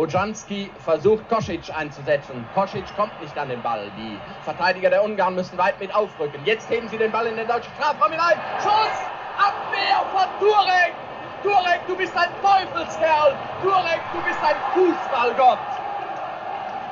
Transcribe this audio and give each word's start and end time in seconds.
Bojanski 0.00 0.70
versucht 0.82 1.28
Kosic 1.28 1.68
einzusetzen. 1.76 2.46
Kosic 2.54 2.86
kommt 2.96 3.20
nicht 3.20 3.36
an 3.36 3.50
den 3.50 3.60
Ball. 3.60 3.90
Die 3.98 4.16
Verteidiger 4.44 4.88
der 4.88 5.04
Ungarn 5.04 5.34
müssen 5.34 5.58
weit 5.58 5.78
mit 5.78 5.94
aufrücken. 5.94 6.40
Jetzt 6.46 6.70
heben 6.70 6.88
sie 6.88 6.96
den 6.96 7.12
Ball 7.12 7.26
in 7.26 7.36
den 7.36 7.46
deutschen 7.46 7.70
Strafraum 7.74 8.10
hinein. 8.10 8.38
Schuss! 8.62 8.96
Abwehr 9.36 10.00
von 10.10 10.26
Turek! 10.38 10.94
Turek, 11.42 11.86
du 11.86 11.94
bist 11.96 12.16
ein 12.16 12.30
Teufelskerl! 12.40 13.36
Turek, 13.62 14.00
du 14.14 14.22
bist 14.22 14.38
ein 14.42 14.56
Fußballgott! 14.72 15.58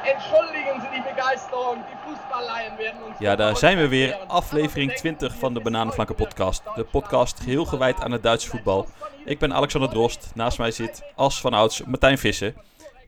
Entschuldigen 0.04 0.80
Sie 0.80 0.96
die 0.96 1.02
Begeisterung, 1.08 1.84
die 1.90 2.10
Fußballleien 2.10 2.78
werden 2.78 3.02
uns... 3.02 3.16
Ja, 3.18 3.36
daar 3.36 3.56
zijn 3.56 3.78
we 3.78 3.88
weer. 3.88 4.18
Aflevering 4.26 4.96
20 4.96 5.34
van 5.34 5.54
de 5.54 5.60
Bananenflanken 5.60 6.14
podcast. 6.14 6.62
De 6.74 6.84
podcast 6.84 7.40
geheel 7.40 7.64
gewijd 7.64 8.00
aan 8.00 8.12
het 8.12 8.22
Duitse 8.22 8.48
voetbal. 8.48 8.86
Ik 9.24 9.38
ben 9.38 9.54
Alexander 9.54 9.90
Drost. 9.90 10.30
Naast 10.34 10.58
mij 10.58 10.70
zit, 10.70 11.02
als 11.14 11.40
van 11.40 11.54
ouds, 11.54 11.84
Martijn 11.84 12.18
Vissen. 12.18 12.54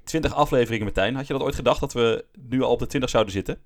20 0.04 0.34
afleveringen, 0.34 0.84
Martijn. 0.84 1.14
Had 1.14 1.26
je 1.26 1.32
dat 1.32 1.42
ooit 1.42 1.54
gedacht 1.54 1.80
dat 1.80 1.92
we 1.92 2.24
nu 2.48 2.62
al 2.62 2.70
op 2.70 2.78
de 2.78 2.86
20 2.86 3.10
zouden 3.10 3.32
zitten? 3.32 3.58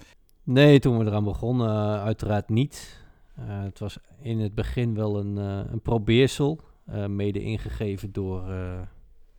Nee, 0.42 0.78
toen 0.78 0.98
we 0.98 1.04
eraan 1.04 1.24
begonnen, 1.24 1.68
uh, 1.68 2.02
uiteraard 2.02 2.48
niet. 2.48 3.02
Uh, 3.38 3.44
het 3.62 3.78
was 3.78 3.98
in 4.22 4.40
het 4.40 4.54
begin 4.54 4.94
wel 4.94 5.18
een, 5.18 5.36
uh, 5.36 5.72
een 5.72 5.80
probeersel, 5.80 6.60
mede 7.08 7.42
ingegeven 7.42 8.12
door, 8.12 8.42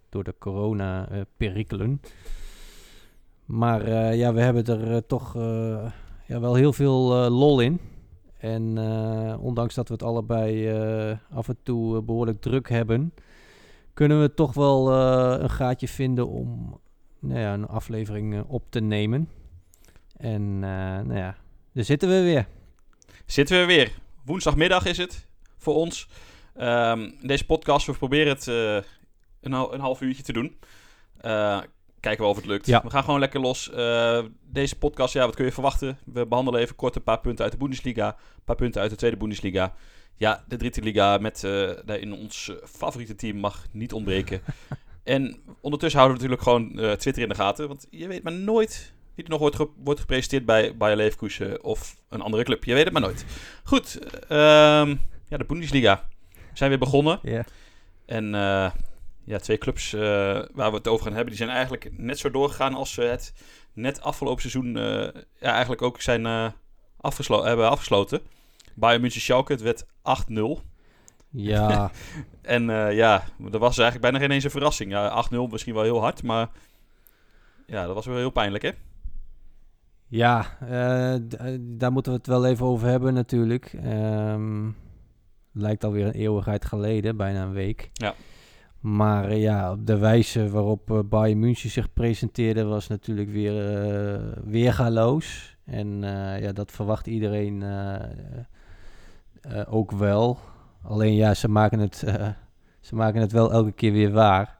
door 0.09 0.23
de 0.23 0.35
corona-perikelen. 0.39 2.01
maar 3.45 3.89
ja, 4.15 4.33
we 4.33 4.41
hebben 4.41 4.65
er 4.65 5.05
toch 5.05 5.33
ja, 6.25 6.39
wel 6.39 6.55
heel 6.55 6.73
veel 6.73 7.29
lol 7.29 7.59
in. 7.59 7.79
En 8.37 8.77
ondanks 9.39 9.75
dat 9.75 9.87
we 9.87 9.93
het 9.93 10.03
allebei 10.03 10.69
af 11.33 11.47
en 11.47 11.57
toe 11.63 12.01
behoorlijk 12.01 12.41
druk 12.41 12.69
hebben, 12.69 13.13
kunnen 13.93 14.21
we 14.21 14.33
toch 14.33 14.53
wel 14.53 14.91
een 15.41 15.49
gaatje 15.49 15.87
vinden 15.87 16.27
om 16.27 16.79
nou 17.25 17.39
ja, 17.39 17.53
een 17.53 17.67
aflevering 17.67 18.33
uh, 18.33 18.41
op 18.47 18.63
te 18.69 18.79
nemen. 18.79 19.29
En 20.17 20.41
uh, 20.41 20.59
nou 20.59 21.15
ja, 21.15 21.35
daar 21.73 21.83
zitten 21.83 22.09
we 22.09 22.21
weer. 22.21 22.47
Zitten 23.25 23.59
we 23.59 23.65
weer. 23.65 23.91
Woensdagmiddag 24.25 24.85
is 24.85 24.97
het 24.97 25.27
voor 25.57 25.75
ons. 25.75 26.07
Um, 26.59 27.15
deze 27.21 27.45
podcast, 27.45 27.85
we 27.85 27.93
proberen 27.93 28.27
het 28.27 28.47
uh, 28.47 28.75
een, 29.41 29.73
een, 29.73 29.79
half 29.79 30.01
uurtje 30.01 30.23
te 30.23 30.33
doen. 30.33 30.57
kijken 31.99 32.23
we 32.23 32.29
of 32.29 32.35
het 32.35 32.45
lukt. 32.45 32.65
Ja. 32.65 32.81
We 32.83 32.89
gaan 32.89 33.03
gewoon 33.03 33.19
lekker 33.19 33.39
los. 33.39 33.71
deze 34.49 34.77
podcast, 34.77 35.13
ja, 35.13 35.25
wat 35.25 35.35
kun 35.35 35.45
je 35.45 35.51
verwachten? 35.51 35.97
We 36.05 36.25
behandelen 36.25 36.61
even 36.61 36.75
kort 36.75 36.95
een 36.95 37.03
paar 37.03 37.19
punten 37.19 37.43
uit 37.43 37.53
de 37.53 37.59
Bundesliga. 37.59 38.07
Een 38.07 38.43
paar 38.43 38.55
punten 38.55 38.81
uit 38.81 38.89
de 38.89 38.97
Tweede 38.97 39.17
Bundesliga. 39.17 39.73
Ja, 40.15 40.43
de 40.47 40.57
Dritte 40.57 40.81
Liga 40.81 41.17
met 41.17 41.43
in 41.85 42.13
ons 42.13 42.51
favoriete 42.63 43.15
team 43.15 43.37
mag 43.37 43.65
niet 43.71 43.93
ontbreken. 43.93 44.41
En 45.05 45.37
ondertussen 45.61 45.99
houden 45.99 46.21
we 46.21 46.27
natuurlijk 46.27 46.41
gewoon 46.41 46.85
uh, 46.85 46.91
Twitter 46.91 47.23
in 47.23 47.29
de 47.29 47.35
gaten. 47.35 47.67
Want 47.67 47.87
je 47.89 48.07
weet 48.07 48.23
maar 48.23 48.33
nooit 48.33 48.93
wie 49.15 49.23
er 49.23 49.29
nog 49.29 49.39
wordt, 49.39 49.55
ge 49.55 49.69
wordt 49.83 49.99
gepresenteerd 49.99 50.45
bij 50.45 50.77
Bayer 50.77 50.97
Leverkusen 50.97 51.63
of 51.63 51.95
een 52.09 52.21
andere 52.21 52.43
club. 52.43 52.63
Je 52.63 52.73
weet 52.73 52.83
het 52.83 52.93
maar 52.93 53.01
nooit. 53.01 53.25
Goed, 53.63 53.99
um, 54.21 55.01
ja, 55.27 55.37
de 55.37 55.45
Bundesliga. 55.47 56.07
We 56.29 56.39
zijn 56.53 56.69
weer 56.69 56.79
begonnen. 56.79 57.19
Yeah. 57.23 57.43
En 58.05 58.25
uh, 58.25 58.71
ja, 59.23 59.39
twee 59.39 59.57
clubs 59.57 59.93
uh, 59.93 60.01
waar 60.53 60.71
we 60.71 60.77
het 60.77 60.87
over 60.87 61.05
gaan 61.05 61.13
hebben, 61.13 61.33
die 61.33 61.43
zijn 61.43 61.55
eigenlijk 61.55 61.89
net 61.97 62.19
zo 62.19 62.31
doorgegaan 62.31 62.73
als 62.73 62.93
ze 62.93 63.01
het 63.01 63.33
net 63.73 64.01
afgelopen 64.01 64.41
seizoen 64.41 64.73
ja, 65.39 65.51
eigenlijk 65.51 65.81
ook 65.81 66.01
zijn 66.01 66.53
afgeslo 66.97 67.43
hebben 67.43 67.69
afgesloten. 67.69 68.21
Bayern 68.73 69.01
München 69.01 69.21
Schalke, 69.21 69.51
het 69.51 69.61
werd 69.61 69.85
8-0. 69.85 69.87
Ja. 71.35 71.91
en 72.41 72.69
uh, 72.69 72.95
ja, 72.95 73.23
dat 73.37 73.59
was 73.59 73.77
eigenlijk 73.77 74.01
bijna 74.01 74.19
geen 74.19 74.31
eens 74.31 74.43
een 74.43 74.51
verrassing. 74.51 74.91
Ja, 74.91 75.25
8-0 75.31 75.37
misschien 75.51 75.73
wel 75.73 75.83
heel 75.83 76.01
hard, 76.01 76.23
maar 76.23 76.49
ja, 77.65 77.85
dat 77.85 77.95
was 77.95 78.05
wel 78.05 78.17
heel 78.17 78.29
pijnlijk, 78.29 78.63
hè? 78.63 78.71
Ja, 80.07 80.57
uh, 80.63 81.15
daar 81.59 81.91
moeten 81.91 82.11
we 82.11 82.17
het 82.17 82.27
wel 82.27 82.45
even 82.45 82.65
over 82.65 82.87
hebben 82.87 83.13
natuurlijk. 83.13 83.73
Um, 83.85 84.75
lijkt 85.51 85.83
alweer 85.83 86.05
een 86.05 86.11
eeuwigheid 86.11 86.65
geleden, 86.65 87.17
bijna 87.17 87.43
een 87.43 87.53
week. 87.53 87.89
Ja. 87.93 88.13
Maar 88.79 89.31
uh, 89.31 89.41
ja, 89.41 89.75
de 89.75 89.97
wijze 89.97 90.49
waarop 90.49 90.91
uh, 90.91 90.99
Bayern 91.05 91.39
München 91.39 91.69
zich 91.69 91.93
presenteerde 91.93 92.63
was 92.63 92.87
natuurlijk 92.87 93.29
weer 93.29 93.53
weergaloos. 94.45 95.57
En 95.65 96.01
ja, 96.41 96.51
dat 96.51 96.71
verwacht 96.71 97.07
iedereen 97.07 97.63
ook 99.67 99.91
wel. 99.91 100.39
Alleen 100.87 101.15
ja, 101.15 101.33
ze 101.33 101.47
maken 101.47 101.79
het, 101.79 102.03
uh, 102.05 102.29
ze 102.79 102.95
maken 102.95 103.21
het 103.21 103.31
wel 103.31 103.51
elke 103.51 103.71
keer 103.71 103.91
weer 103.91 104.11
waar. 104.11 104.59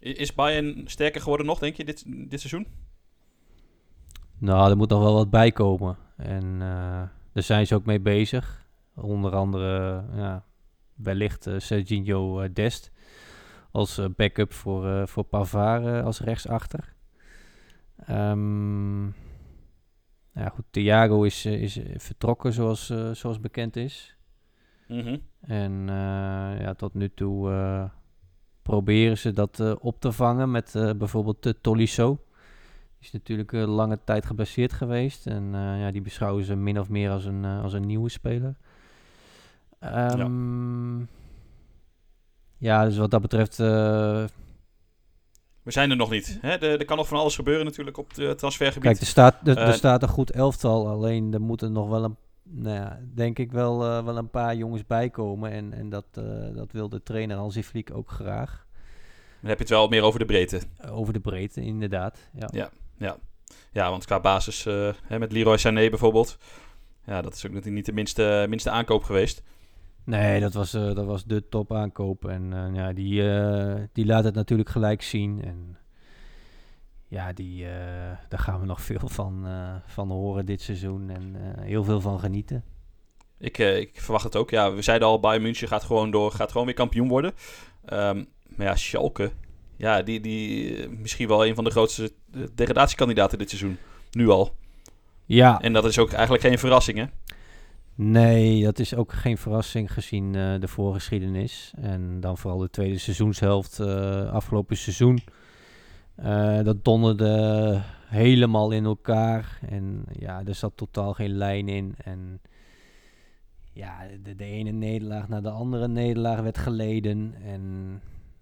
Is 0.00 0.34
Bayern 0.34 0.82
sterker 0.86 1.20
geworden 1.20 1.46
nog, 1.46 1.58
denk 1.58 1.76
je, 1.76 1.84
dit, 1.84 2.04
dit 2.06 2.40
seizoen? 2.40 2.66
Nou, 4.38 4.70
er 4.70 4.76
moet 4.76 4.88
nog 4.88 5.02
wel 5.02 5.14
wat 5.14 5.30
bij 5.30 5.52
komen. 5.52 5.96
En 6.16 6.44
uh, 6.44 7.02
daar 7.32 7.42
zijn 7.42 7.66
ze 7.66 7.74
ook 7.74 7.84
mee 7.84 8.00
bezig. 8.00 8.66
Onder 8.94 9.34
andere, 9.34 10.04
ja, 10.14 10.44
wellicht 10.94 11.46
uh, 11.46 11.58
Serginho 11.58 12.52
Dest 12.52 12.92
als 13.70 14.00
backup 14.16 14.52
voor, 14.52 15.08
voor 15.08 15.24
Pavard 15.24 16.04
als 16.04 16.20
rechtsachter. 16.20 16.94
Um, 18.10 19.06
ja, 20.34 20.48
goed, 20.48 20.64
Thiago 20.70 21.22
is, 21.22 21.46
is 21.46 21.80
vertrokken 21.96 22.52
zoals, 22.52 22.92
zoals 23.12 23.40
bekend 23.40 23.76
is. 23.76 24.16
Mm 24.88 25.00
-hmm. 25.00 25.20
En 25.40 25.72
uh, 25.72 26.60
ja, 26.60 26.74
tot 26.74 26.94
nu 26.94 27.10
toe 27.14 27.50
uh, 27.50 27.84
proberen 28.62 29.18
ze 29.18 29.32
dat 29.32 29.58
uh, 29.60 29.72
op 29.78 30.00
te 30.00 30.12
vangen 30.12 30.50
met 30.50 30.72
bijvoorbeeld 30.98 31.42
de 31.42 31.60
Tolisso. 31.60 32.24
Die 32.98 33.08
is 33.08 33.12
natuurlijk 33.12 33.52
lange 33.52 33.98
tijd 34.04 34.26
gebaseerd 34.26 34.72
geweest. 34.72 35.26
En 35.26 35.50
ja, 35.52 35.90
die 35.90 36.02
beschouwen 36.02 36.44
ze 36.44 36.54
min 36.54 36.80
of 36.80 36.88
meer 36.88 37.10
als 37.10 37.24
een, 37.24 37.44
als 37.44 37.72
een 37.72 37.86
nieuwe 37.86 38.08
speler. 38.08 38.54
Um, 39.84 40.98
ja. 40.98 41.06
ja. 42.56 42.84
dus 42.84 42.96
wat 42.96 43.10
dat 43.10 43.20
betreft... 43.20 43.56
We 43.56 44.28
zijn 45.64 45.90
er 45.90 45.96
nog 45.96 46.10
niet. 46.10 46.38
Hè? 46.40 46.50
Er, 46.50 46.78
er 46.78 46.84
kan 46.84 46.96
nog 46.96 47.08
van 47.08 47.18
alles 47.18 47.34
gebeuren 47.34 47.64
natuurlijk 47.64 47.96
op 47.98 48.16
het 48.16 48.38
transfergebied. 48.38 48.88
Kijk, 48.88 49.00
er 49.00 49.06
staat, 49.06 49.36
er, 49.44 49.58
er 49.58 49.74
staat 49.74 50.02
een 50.02 50.08
goed 50.08 50.30
elftal. 50.30 50.88
Alleen 50.88 51.34
er 51.34 51.40
moeten 51.40 51.72
nog 51.72 51.88
wel 51.88 52.04
een 52.04 52.16
nou 52.50 52.74
ja, 52.74 53.00
denk 53.14 53.38
ik 53.38 53.52
wel, 53.52 53.84
uh, 53.84 54.04
wel 54.04 54.16
een 54.16 54.30
paar 54.30 54.56
jongens 54.56 54.86
bijkomen. 54.86 55.50
En, 55.50 55.72
en 55.72 55.88
dat, 55.88 56.06
uh, 56.18 56.54
dat 56.54 56.72
wil 56.72 56.88
de 56.88 57.02
trainer 57.02 57.36
Hansi 57.36 57.64
Flick 57.64 57.90
ook 57.94 58.10
graag. 58.10 58.66
Dan 59.40 59.48
heb 59.48 59.58
je 59.58 59.64
het 59.64 59.72
wel 59.72 59.88
meer 59.88 60.02
over 60.02 60.18
de 60.18 60.24
breedte. 60.24 60.60
Over 60.90 61.12
de 61.12 61.20
breedte, 61.20 61.60
inderdaad. 61.60 62.18
Ja, 62.32 62.48
ja, 62.52 62.70
ja. 62.96 63.16
ja 63.72 63.90
want 63.90 64.04
qua 64.04 64.20
basis 64.20 64.66
uh, 64.66 64.92
hè, 65.02 65.18
met 65.18 65.32
Leroy 65.32 65.56
Sané 65.56 65.88
bijvoorbeeld. 65.88 66.38
Ja, 67.04 67.22
dat 67.22 67.34
is 67.34 67.46
ook 67.46 67.52
natuurlijk 67.52 67.76
niet 67.76 67.86
de 67.86 67.92
minste, 67.92 68.46
minste 68.48 68.70
aankoop 68.70 69.02
geweest. 69.02 69.42
Nee, 70.04 70.40
dat 70.40 70.54
was, 70.54 70.70
dat 70.70 71.04
was 71.04 71.24
de 71.24 71.48
top 71.48 71.74
aankoop. 71.74 72.24
En 72.24 72.74
ja, 72.74 72.92
die, 72.92 73.22
die 73.92 74.06
laat 74.06 74.24
het 74.24 74.34
natuurlijk 74.34 74.68
gelijk 74.68 75.02
zien. 75.02 75.44
En 75.44 75.78
ja, 77.10 77.32
die, 77.32 77.64
uh, 77.64 77.70
daar 78.28 78.38
gaan 78.38 78.60
we 78.60 78.66
nog 78.66 78.82
veel 78.90 79.08
van, 79.08 79.42
uh, 79.46 79.74
van 79.86 80.10
horen 80.10 80.46
dit 80.46 80.60
seizoen 80.60 81.10
en 81.10 81.36
uh, 81.36 81.64
heel 81.64 81.84
veel 81.84 82.00
van 82.00 82.20
genieten. 82.20 82.64
Ik, 83.38 83.58
ik 83.58 84.00
verwacht 84.00 84.24
het 84.24 84.36
ook. 84.36 84.50
Ja, 84.50 84.72
we 84.72 84.82
zeiden 84.82 85.08
al, 85.08 85.20
Bayern 85.20 85.42
München 85.42 85.68
gaat 85.68 85.84
gewoon 85.84 86.10
door, 86.10 86.32
gaat 86.32 86.50
gewoon 86.50 86.66
weer 86.66 86.74
kampioen 86.74 87.08
worden. 87.08 87.32
Um, 87.92 88.26
maar 88.56 88.66
ja, 88.66 88.76
Schalke, 88.76 89.30
ja, 89.76 90.02
die, 90.02 90.20
die 90.20 90.88
misschien 90.88 91.28
wel 91.28 91.46
een 91.46 91.54
van 91.54 91.64
de 91.64 91.70
grootste 91.70 92.12
degradatiekandidaten 92.54 93.38
dit 93.38 93.48
seizoen. 93.48 93.78
Nu 94.10 94.28
al. 94.28 94.56
Ja. 95.24 95.60
En 95.60 95.72
dat 95.72 95.84
is 95.84 95.98
ook 95.98 96.12
eigenlijk 96.12 96.42
geen 96.42 96.58
verrassing, 96.58 96.98
hè? 96.98 97.04
Nee, 97.94 98.64
dat 98.64 98.78
is 98.78 98.94
ook 98.94 99.12
geen 99.12 99.38
verrassing 99.38 99.92
gezien 99.92 100.32
de 100.32 100.68
voorgeschiedenis. 100.68 101.72
En 101.76 102.20
dan 102.20 102.38
vooral 102.38 102.58
de 102.58 102.70
tweede 102.70 102.98
seizoenshelft 102.98 103.80
afgelopen 104.30 104.76
seizoen. 104.76 105.22
Uh, 106.24 106.62
dat 106.62 106.84
donderde 106.84 107.82
helemaal 108.06 108.70
in 108.70 108.84
elkaar. 108.84 109.58
En 109.68 110.04
ja, 110.18 110.42
er 110.44 110.54
zat 110.54 110.72
totaal 110.76 111.14
geen 111.14 111.36
lijn 111.36 111.68
in. 111.68 111.94
En 112.04 112.40
ja, 113.72 113.96
de, 114.22 114.34
de 114.34 114.44
ene 114.44 114.70
nederlaag 114.70 115.28
naar 115.28 115.42
de 115.42 115.50
andere 115.50 115.88
nederlaag 115.88 116.40
werd 116.40 116.58
geleden. 116.58 117.34
En 117.44 117.62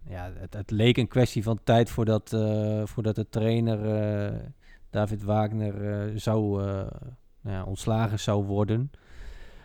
ja, 0.08 0.32
het, 0.34 0.54
het 0.54 0.70
leek 0.70 0.96
een 0.96 1.08
kwestie 1.08 1.42
van 1.42 1.60
tijd 1.64 1.90
voordat, 1.90 2.32
uh, 2.32 2.82
voordat 2.84 3.14
de 3.14 3.28
trainer 3.28 3.78
uh, 4.32 4.38
David 4.90 5.22
Wagner 5.22 6.10
zou, 6.20 6.62
nou 7.40 7.56
ja, 7.56 7.64
ontslagen 7.64 8.19
zou 8.19 8.44
worden. 8.44 8.90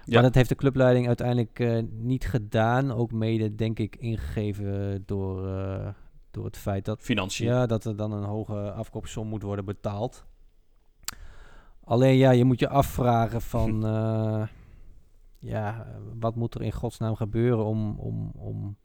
Ja. 0.05 0.13
Maar 0.13 0.23
dat 0.23 0.35
heeft 0.35 0.49
de 0.49 0.55
clubleiding 0.55 1.07
uiteindelijk 1.07 1.83
niet 1.91 2.25
gedaan. 2.25 2.91
Ook 2.91 3.11
mede, 3.11 3.55
denk 3.55 3.79
ik, 3.79 3.95
ingegeven 3.95 5.03
door 5.05 5.47
door 6.33 6.45
het 6.45 6.57
feit 6.57 6.85
dat, 6.85 7.01
Financiën. 7.01 7.45
Ja, 7.45 7.65
dat 7.65 7.85
er 7.85 7.95
dan 7.95 8.11
een 8.11 8.23
hoge 8.23 8.71
afkoopsom 8.71 9.27
moet 9.27 9.41
worden 9.41 9.65
betaald. 9.65 10.25
Alleen 11.83 12.17
ja, 12.17 12.31
je 12.31 12.43
moet 12.43 12.59
je 12.59 12.69
afvragen 12.69 13.41
van... 13.55 13.85
uh, 13.85 14.47
ja, 15.43 15.87
wat 16.19 16.35
moet 16.35 16.55
er 16.55 16.61
in 16.61 16.71
godsnaam 16.71 17.15
gebeuren 17.15 17.65
om, 17.65 17.99
om, 17.99 18.31
om, 18.35 18.77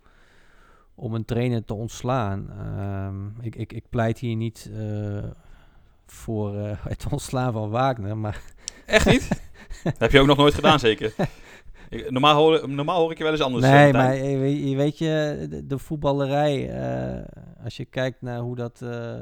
om 0.95 1.15
een 1.15 1.25
trainer 1.25 1.65
te 1.65 1.75
ontslaan. 1.75 2.51
Ehm, 2.51 3.47
ik, 3.47 3.57
ik, 3.57 3.73
ik 3.73 3.89
pleit 3.89 4.19
hier 4.19 4.37
niet 4.37 4.71
eh, 4.75 5.25
voor 6.07 6.57
eh, 6.57 6.77
het 6.89 7.07
ontslaan 7.11 7.53
van 7.53 7.71
Wagner, 7.71 8.17
maar... 8.17 8.41
Echt 8.87 9.07
niet? 9.07 9.29
dat 9.83 9.99
heb 10.05 10.11
je 10.11 10.21
ook 10.21 10.27
nog 10.27 10.37
nooit 10.37 10.55
gedaan, 10.55 10.79
zeker? 10.79 11.15
Ik- 11.89 12.11
Normaal 12.11 12.35
hoor, 12.37 12.69
normaal 12.69 13.01
hoor 13.01 13.11
ik 13.11 13.19
je 13.19 13.23
wel 13.25 13.33
eens 13.33 13.43
anders. 13.43 13.65
Nee, 13.65 13.93
maar 13.93 14.17
je 14.17 14.77
weet, 14.77 14.99
je, 14.99 15.63
de 15.65 15.79
voetballerij, 15.79 16.71
eh, 16.71 17.25
als 17.65 17.77
je 17.77 17.85
kijkt 17.85 18.23
naar 18.23 18.41
hoe, 18.41 18.57
dat, 18.57 18.83
eh, 18.83 19.15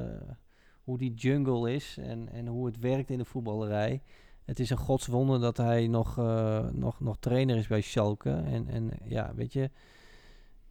hoe 0.84 0.98
die 0.98 1.14
jungle 1.14 1.72
is 1.74 1.96
en, 2.00 2.28
en 2.32 2.46
hoe 2.46 2.66
het 2.66 2.78
werkt 2.78 3.10
in 3.10 3.18
de 3.18 3.24
voetballerij. 3.24 4.02
Het 4.44 4.60
is 4.60 4.70
een 4.70 4.76
godswonder 4.76 5.40
dat 5.40 5.56
hij 5.56 5.86
nog, 5.86 6.18
eh, 6.18 6.64
nog, 6.72 7.00
nog 7.00 7.16
trainer 7.18 7.56
is 7.56 7.66
bij 7.66 7.80
Schalke. 7.80 8.30
En, 8.30 8.68
en 8.68 8.90
ja, 9.04 9.32
weet 9.34 9.52
je, 9.52 9.70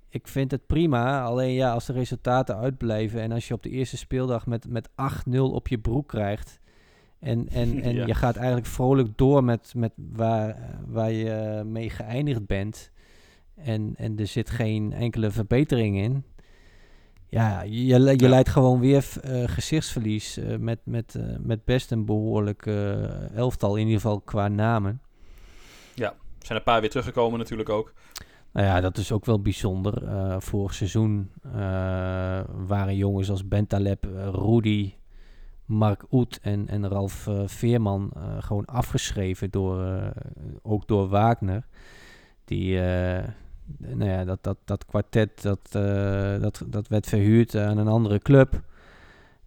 ik 0.09 0.27
vind 0.27 0.51
het 0.51 0.65
prima. 0.65 1.23
Alleen 1.23 1.53
ja, 1.53 1.71
als 1.73 1.85
de 1.85 1.93
resultaten 1.93 2.57
uitblijven 2.57 3.21
en 3.21 3.31
als 3.31 3.47
je 3.47 3.53
op 3.53 3.63
de 3.63 3.69
eerste 3.69 3.97
speeldag 3.97 4.45
met, 4.45 4.67
met 4.69 4.89
8-0 4.95 5.51
op 5.53 5.67
je 5.67 5.77
broek 5.77 6.07
krijgt. 6.07 6.59
En, 7.19 7.49
en, 7.49 7.81
en 7.83 7.93
Ja. 7.95 8.05
je 8.05 8.13
gaat 8.13 8.35
eigenlijk 8.35 8.67
vrolijk 8.67 9.17
door 9.17 9.43
met, 9.43 9.73
met 9.75 9.91
waar, 9.95 10.57
waar 10.87 11.11
je 11.11 11.61
mee 11.65 11.89
geëindigd 11.89 12.45
bent. 12.45 12.91
En, 13.55 13.93
en 13.97 14.19
er 14.19 14.27
zit 14.27 14.49
geen 14.49 14.93
enkele 14.93 15.31
verbetering 15.31 15.97
in. 15.97 16.23
Ja, 17.29 17.61
je, 17.61 17.85
je, 17.85 18.15
Ja. 18.17 18.29
leidt 18.29 18.49
gewoon 18.49 18.79
weer 18.79 19.05
eh, 19.23 19.43
gezichtsverlies 19.45 20.37
eh, 20.37 20.57
met, 20.57 20.79
met, 20.83 21.15
eh, 21.15 21.23
met 21.39 21.65
best 21.65 21.91
een 21.91 22.05
behoorlijk 22.05 22.65
eh, 22.65 23.35
elftal, 23.35 23.75
in 23.75 23.85
ieder 23.85 24.01
geval 24.01 24.21
qua 24.21 24.47
namen. 24.47 25.01
Er 25.95 26.51
zijn 26.51 26.57
een 26.59 26.71
paar 26.73 26.81
weer 26.81 26.89
teruggekomen 26.89 27.39
natuurlijk 27.39 27.69
ook. 27.69 27.93
Nou 28.51 28.65
ja, 28.67 28.81
dat 28.81 28.97
is 28.97 29.11
ook 29.11 29.25
wel 29.25 29.41
bijzonder. 29.41 30.01
Vorig 30.41 30.73
seizoen 30.73 31.29
waren 32.67 32.95
jongens 32.95 33.29
als 33.29 33.47
Bentaleb, 33.47 34.03
Rudy, 34.31 34.93
Mark 35.65 36.03
Oet 36.11 36.39
en, 36.41 36.67
en 36.67 36.87
Ralf 36.87 37.27
eh, 37.27 37.41
Veerman 37.45 38.11
eh, 38.15 38.21
gewoon 38.39 38.65
afgeschreven 38.65 39.49
door, 39.49 39.83
eh, 39.83 40.07
ook 40.61 40.87
door 40.87 41.07
Wagner. 41.07 41.65
Die, 42.45 42.79
nou 43.77 44.09
ja, 44.09 44.25
dat, 44.25 44.43
dat, 44.43 44.57
dat 44.65 44.85
kwartet, 44.85 45.41
dat, 45.41 45.71
dat, 46.41 46.63
dat 46.67 46.87
werd 46.87 47.07
verhuurd 47.07 47.55
aan 47.55 47.77
een 47.77 47.87
andere 47.87 48.19
club. 48.19 48.63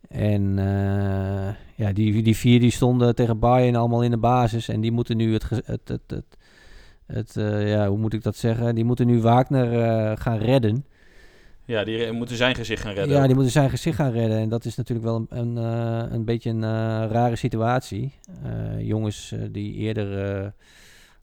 En 0.08 0.58
eh, 0.58 1.54
ja, 1.74 1.92
die, 1.92 2.22
die 2.22 2.36
vier 2.36 2.60
die 2.60 2.70
stonden 2.70 3.14
tegen 3.14 3.38
Bayern 3.38 3.76
allemaal 3.76 4.02
in 4.02 4.10
de 4.10 4.16
basis. 4.18 4.68
En 4.68 4.80
die 4.80 4.92
moeten 4.92 5.16
nu 5.16 5.32
het, 5.32 5.48
het, 5.48 5.88
het, 5.88 6.02
het, 6.06 6.36
het 7.06 7.32
ja, 7.68 7.88
hoe 7.88 7.98
moet 7.98 8.12
ik 8.12 8.22
dat 8.22 8.36
zeggen? 8.36 8.74
Die 8.74 8.84
moeten 8.84 9.06
nu 9.06 9.20
Wagner 9.20 9.82
eh, 9.82 10.16
gaan 10.16 10.38
redden. 10.38 10.84
Ja, 11.68 11.84
die 11.84 12.12
moeten 12.12 12.36
zijn 12.36 12.54
gezicht 12.54 12.82
gaan 12.82 12.94
redden. 12.94 13.16
Ja, 13.16 13.26
die 13.26 13.34
moeten 13.34 13.52
zijn 13.52 13.70
gezicht 13.70 13.96
gaan 13.96 14.10
redden. 14.10 14.38
En 14.38 14.48
dat 14.48 14.64
is 14.64 14.76
natuurlijk 14.76 15.06
wel 15.06 15.26
een, 15.28 15.38
een, 15.38 15.58
eh, 15.58 16.12
een 16.12 16.24
beetje 16.24 16.50
een 16.50 16.64
eh, 16.64 17.10
rare 17.10 17.36
situatie. 17.36 18.12
Eh, 18.42 18.80
jongens 18.80 19.34
die 19.50 19.74
eerder 19.74 20.08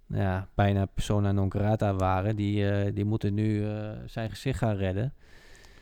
nou 0.07 0.24
ja, 0.24 0.47
bijna 0.56 0.86
persona 0.86 1.31
non 1.31 1.51
grata 1.51 1.94
waren, 1.95 2.36
die, 2.36 2.94
die 2.94 3.06
moeten 3.06 3.33
nu 3.33 3.65
zijn 4.06 4.30
gezicht 4.30 4.57
gaan 4.57 4.75
redden. 4.75 5.13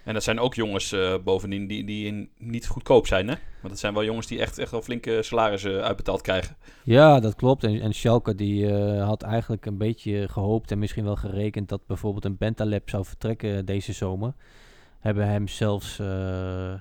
En 0.04 0.14
dat 0.14 0.24
zijn 0.24 0.40
ook 0.40 0.54
jongens 0.54 0.92
eh, 0.92 1.16
bovendien 1.24 1.68
die, 1.68 1.84
die 1.84 2.30
niet 2.38 2.68
goedkoop 2.68 3.08
zijn, 3.08 3.28
hè? 3.28 3.34
Want 3.34 3.70
dat 3.70 3.80
zijn 3.80 3.94
wel 3.94 4.04
jongens 4.04 4.28
die 4.28 4.40
echt, 4.40 4.58
echt 4.58 4.72
wel 4.72 4.82
flinke 4.82 5.24
salarissen 5.24 5.84
uitbetaald 5.84 6.22
krijgen. 6.22 6.56
Ja, 6.84 7.20
dat 7.20 7.36
klopt. 7.36 7.64
En, 7.64 7.82
en 7.82 7.94
Schalke 7.94 8.36
die 8.36 8.72
eh, 8.72 9.06
had 9.06 9.22
eigenlijk 9.22 9.66
een 9.66 9.78
beetje 9.78 10.28
gehoopt 10.28 10.72
en 10.72 10.80
misschien 10.80 11.04
wel 11.04 11.16
gerekend 11.16 11.70
dat 11.70 11.86
bijvoorbeeld 11.88 12.26
een 12.26 12.38
Bentaleb 12.38 12.90
zou 12.90 13.06
vertrekken 13.06 13.66
deze 13.66 13.94
zomer. 13.94 14.34
Hebben 15.00 15.28
hem 15.28 15.48
zelfs 15.48 16.00
eh, 16.00 16.74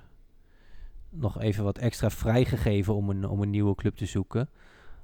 nog 1.11 1.41
even 1.41 1.65
wat 1.65 1.79
extra 1.79 2.11
vrijgegeven 2.11 2.95
om 2.95 3.11
een, 3.11 3.29
om 3.29 3.43
een 3.43 3.51
nieuwe 3.51 3.75
club 3.75 3.97
te 3.97 4.07
zoeken. 4.07 4.49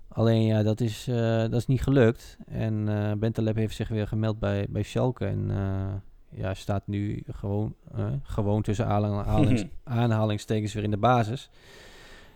Alleen 0.08 0.42
ja, 0.42 0.62
dat 0.62 0.80
is, 0.80 1.08
eh, 1.08 1.40
dat 1.40 1.54
is 1.54 1.66
niet 1.66 1.82
gelukt. 1.82 2.38
En 2.46 2.88
eh 2.88 3.12
Bentaleb 3.12 3.56
heeft 3.56 3.76
zich 3.76 3.88
weer 3.88 4.06
gemeld 4.06 4.38
bij, 4.38 4.66
bij 4.68 4.82
Schalke. 4.82 5.26
En 5.26 5.50
eh, 5.50 5.94
ja, 6.30 6.54
staat 6.54 6.86
nu 6.86 7.22
gewoon, 7.28 7.74
eh, 7.94 8.06
gewoon 8.22 8.62
tussen 8.62 8.86
aanhalings, 8.86 9.64
aanhalingstekens 9.84 10.74
weer 10.74 10.84
in 10.84 10.90
de 10.90 10.96
basis. 10.96 11.50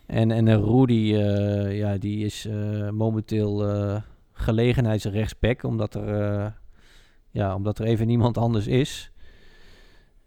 En, 0.07 0.31
en 0.31 0.47
uh, 0.47 0.55
Rudy, 0.55 1.15
eh, 1.15 1.79
ja, 1.79 1.97
die 1.97 2.25
is 2.25 2.47
eh, 2.47 2.91
momenteel 2.91 3.69
eh 3.69 4.03
gelegenheidsrechtsback, 4.43 5.63
omdat 5.63 5.95
er, 5.95 6.21
eh, 6.21 6.51
ja, 7.31 7.55
omdat 7.55 7.79
er 7.79 7.87
even 7.87 8.07
niemand 8.07 8.39
anders 8.39 8.67
is. 8.67 9.13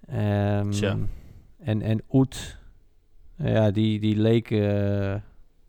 Ehm, 0.08 0.72
en, 1.60 1.82
en 1.82 2.02
Oet, 2.12 2.58
eh, 3.38 3.54
ja, 3.54 3.72
die, 3.72 4.00
die 4.00 4.16
leek 4.16 4.52
eh, 4.52 5.16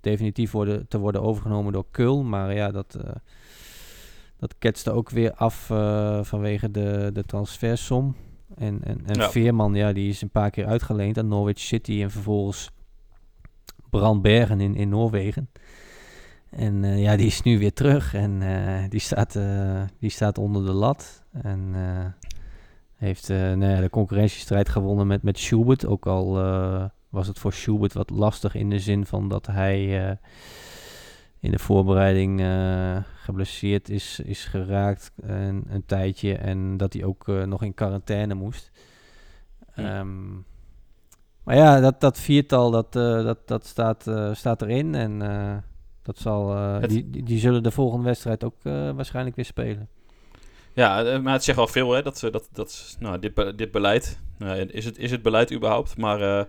definitief 0.01 0.51
worden, 0.51 0.89
te 0.89 0.99
worden 0.99 1.23
overgenomen 1.23 1.73
door 1.73 1.87
Kul, 1.91 2.23
maar 2.23 2.55
ja, 2.55 2.71
dat, 2.71 2.95
eh 2.95 3.11
dat 4.39 4.55
ketste 4.59 4.91
ook 4.91 5.11
weer 5.11 5.33
af 5.35 5.71
eh, 5.71 6.19
vanwege 6.23 6.71
de, 6.71 7.11
de 7.13 7.25
transfersom. 7.25 8.17
En, 8.55 8.81
en, 8.85 9.01
en 9.07 9.15
Ja. 9.21 9.31
Veerman, 9.31 9.75
ja, 9.75 9.93
die 9.93 10.09
is 10.09 10.23
een 10.23 10.31
paar 10.31 10.51
keer 10.51 10.67
uitgeleend 10.67 11.19
aan 11.19 11.29
Norwich 11.29 11.59
City 11.59 12.03
en 12.03 12.11
vervolgens 12.11 12.71
Brandbergen 13.91 14.61
in, 14.61 14.75
in 14.75 14.89
Noorwegen. 14.89 15.51
En 16.51 16.85
eh, 16.85 17.03
ja, 17.03 17.17
die 17.17 17.27
is 17.27 17.43
nu 17.43 17.59
weer 17.59 17.73
terug 17.73 18.15
en 18.15 18.43
eh, 18.43 18.91
die, 18.91 19.01
staat, 19.01 19.39
die 19.99 20.11
staat 20.11 20.39
onder 20.39 20.65
de 20.67 20.73
lat. 20.73 21.25
En 21.43 21.75
heeft 22.97 23.29
nou 23.29 23.67
ja, 23.67 23.81
de 23.81 23.91
concurrentiestrijd 23.91 24.69
gewonnen 24.69 25.07
met, 25.07 25.23
met 25.23 25.39
Schubert. 25.39 25.87
Ook 25.87 26.07
al 26.07 26.33
was 27.09 27.27
het 27.27 27.39
voor 27.39 27.53
Schubert 27.53 27.93
wat 27.93 28.11
lastig 28.11 28.55
in 28.55 28.71
de 28.71 28.79
zin 28.79 29.07
van 29.07 29.29
dat 29.29 29.47
hij 29.47 30.19
in 31.47 31.53
de 31.53 31.59
voorbereiding 31.59 32.41
eh, 32.41 32.97
geblesseerd 33.15 33.89
is, 33.89 34.21
is 34.25 34.45
geraakt 34.45 35.13
een, 35.17 35.65
een 35.69 35.85
tijdje. 35.87 36.35
En 36.35 36.77
dat 36.77 36.93
hij 36.93 37.05
ook 37.05 37.29
eh, 37.29 37.43
nog 37.43 37.63
in 37.63 37.75
quarantaine 37.75 38.35
moest. 38.35 38.71
Hm. 39.75 39.81
Ehm, 39.81 40.33
maar 41.43 41.57
ja, 41.57 41.81
dat, 41.81 42.01
dat 42.01 42.19
viertal 42.21 42.71
dat, 42.71 42.97
eh, 42.97 43.25
dat, 43.25 43.39
dat 43.49 43.67
staat, 43.67 44.07
eh, 44.07 44.35
staat 44.35 44.63
erin. 44.63 44.95
En 44.95 45.23
eh, 45.23 45.57
dat 46.03 46.19
zal, 46.19 46.55
eh, 46.55 46.81
Het- 46.81 46.91
die, 46.91 47.23
die, 47.25 47.39
zullen 47.39 47.63
de 47.63 47.71
volgende 47.71 48.05
wedstrijd 48.05 48.45
ook 48.45 48.57
eh, 48.63 48.91
waarschijnlijk 48.91 49.37
weer 49.37 49.45
spelen. 49.45 49.89
Ja, 50.73 51.05
eh, 51.05 51.21
maar 51.21 51.33
het 51.33 51.45
zegt 51.45 51.57
wel 51.59 51.67
veel, 51.67 51.93
hè? 51.93 52.03
Dat, 52.03 52.19
ze- 52.19 52.31
dat, 52.31 52.49
dat, 52.53 52.97
nou, 52.99 53.19
dit, 53.19 53.35
be- 53.35 53.55
dit 53.55 53.71
beleid. 53.71 54.19
Nou, 54.39 54.59
is, 54.61 54.85
het, 54.85 54.99
is 54.99 55.11
het 55.11 55.23
beleid 55.23 55.53
überhaupt? 55.53 55.97
Maar 55.97 56.21
eh, 56.39 56.45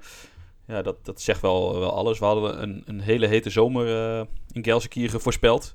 ja, 0.67 0.81
dat, 0.81 1.05
dat 1.05 1.21
zegt 1.21 1.41
wel, 1.41 1.79
wel 1.79 1.91
alles. 1.93 2.19
We 2.19 2.25
hadden 2.25 2.61
een, 2.61 2.83
een 2.85 2.99
hele 2.99 3.27
hete 3.27 3.49
zomer 3.49 4.17
eh, 4.19 4.25
in 4.51 4.63
Gelsenkirchen 4.63 5.21
voorspeld. 5.21 5.73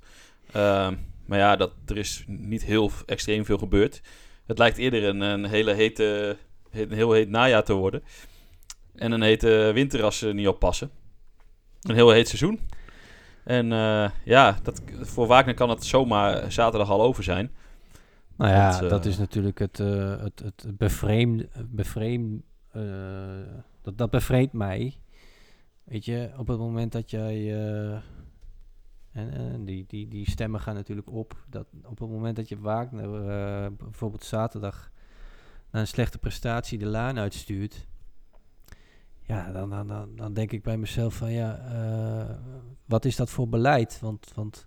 Ehm, 0.53 0.95
maar 1.27 1.39
ja, 1.39 1.57
dat, 1.57 1.73
er 1.87 1.97
is 1.97 2.25
niet 2.27 2.65
heel 2.65 2.91
extreem 3.07 3.45
veel 3.45 3.59
gebeurd. 3.59 4.01
Het 4.47 4.59
lijkt 4.59 4.79
eerder 4.79 5.05
een, 5.05 5.21
een 5.21 5.45
hele 5.45 5.73
hete, 5.73 6.37
he- 6.71 6.83
een 6.83 6.93
heel 6.93 7.13
heet 7.13 7.29
najaar 7.29 7.65
te 7.65 7.73
worden. 7.73 8.03
En 8.95 9.13
een 9.13 9.23
hete 9.23 9.71
winter 9.75 10.03
als 10.03 10.19
ze 10.19 10.33
niet 10.33 10.49
oppassen. 10.49 10.91
Een 11.83 11.95
heel 11.95 12.11
heet 12.11 12.29
seizoen. 12.29 12.61
En 13.45 13.73
eh, 13.73 14.11
ja, 14.25 14.59
dat, 14.63 14.83
voor 15.01 15.27
Wagner 15.27 15.55
kan 15.55 15.69
het 15.71 15.85
zomaar 15.85 16.53
zaterdag 16.53 16.91
al 16.91 17.03
over 17.03 17.23
zijn. 17.25 17.51
Nou 18.37 18.51
ja, 18.51 18.71
Dat, 18.71 18.83
eh, 18.83 18.89
dat 18.89 19.05
is 19.05 19.19
natuurlijk 19.19 19.59
het, 19.59 19.81
eh 19.81 20.21
het, 20.21 20.39
het 20.45 20.79
bevreemd, 20.79 21.45
bevreemd 21.71 22.43
eh, 22.73 22.83
dat, 23.83 23.99
dat 23.99 24.11
bevreemdt 24.11 24.53
mij. 24.53 24.97
Weet 25.85 26.05
je, 26.05 26.33
op 26.37 26.49
het 26.49 26.59
moment 26.59 26.93
dat 26.93 27.11
jij, 27.11 27.37
eh, 27.37 27.93
en, 29.13 29.33
en 29.33 29.65
die, 29.65 29.85
die, 29.87 30.09
die 30.09 30.31
stemmen 30.31 30.61
gaan 30.61 30.75
natuurlijk 30.75 31.11
op, 31.11 31.45
dat 31.49 31.67
op 31.85 31.99
het 31.99 32.09
moment 32.09 32.37
dat 32.37 32.49
je 32.49 32.59
Wagner 32.59 33.29
eh, 33.29 33.71
bijvoorbeeld 33.79 34.25
zaterdag 34.25 34.91
na 35.71 35.81
een 35.81 35.87
slechte 35.87 36.19
prestatie 36.19 36.79
de 36.79 36.87
laan 36.87 37.19
uitstuurt, 37.19 37.87
ja, 39.23 39.53
dan, 39.53 39.71
dan, 39.71 39.89
dan, 39.89 40.17
dan 40.17 40.33
denk 40.33 40.53
ik 40.53 40.63
bij 40.63 40.77
mezelf 40.77 41.15
van 41.15 41.33
ja, 41.33 41.59
eh, 41.59 42.37
wat 42.85 43.05
is 43.05 43.17
dat 43.17 43.31
voor 43.31 43.49
beleid? 43.49 44.01
Want, 44.01 44.33
want 44.35 44.67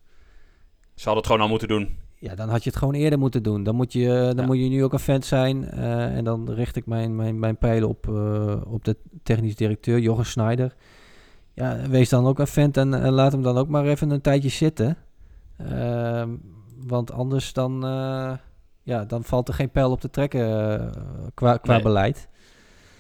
Ze 0.94 1.04
hadden 1.04 1.16
het 1.16 1.26
gewoon 1.26 1.42
al 1.42 1.48
moeten 1.48 1.68
doen. 1.68 1.98
Ja, 2.26 2.36
dan 2.36 2.50
had 2.50 2.64
je 2.64 2.70
het 2.70 2.80
gewoon 2.80 2.94
eerder 2.94 3.20
moeten 3.20 3.44
doen. 3.44 3.64
Dan 3.64 3.76
moet 3.76 3.94
je, 3.94 4.08
dan 4.08 4.36
Ja. 4.38 4.46
moet 4.46 4.58
je 4.58 4.68
nu 4.70 4.84
ook 4.84 4.94
een 4.94 5.00
vent 5.00 5.26
zijn. 5.26 5.70
eh, 5.70 6.18
en 6.18 6.24
dan 6.24 6.52
richt 6.52 6.76
ik 6.76 6.86
mijn, 6.86 7.16
mijn, 7.16 7.40
mijn 7.40 7.58
pijlen 7.58 7.90
op, 7.90 8.08
eh, 8.08 8.56
op 8.68 8.86
de 8.86 8.98
technisch 9.24 9.56
directeur, 9.56 10.00
Jochen 10.00 10.26
Schneider. 10.26 10.76
Ja, 11.54 11.78
wees 11.90 12.10
dan 12.10 12.26
ook 12.26 12.40
een 12.40 12.48
vent 12.48 12.78
en, 12.78 12.94
en 12.94 13.12
laat 13.12 13.32
hem 13.32 13.42
dan 13.42 13.58
ook 13.58 13.68
maar 13.68 13.86
even 13.86 14.10
een 14.10 14.22
tijdje 14.22 14.50
zitten. 14.50 14.98
Ehm, 15.58 16.30
want 16.88 17.12
anders 17.12 17.54
dan, 17.54 17.86
eh, 17.86 18.32
ja, 18.84 19.06
dan 19.06 19.24
valt 19.24 19.48
er 19.48 19.54
geen 19.54 19.72
pijl 19.72 19.92
op 19.92 20.00
te 20.00 20.10
trekken 20.10 20.42
eh, 20.80 20.88
qua, 21.34 21.58
qua 21.58 21.74
Nee. 21.74 21.82
beleid. 21.84 22.28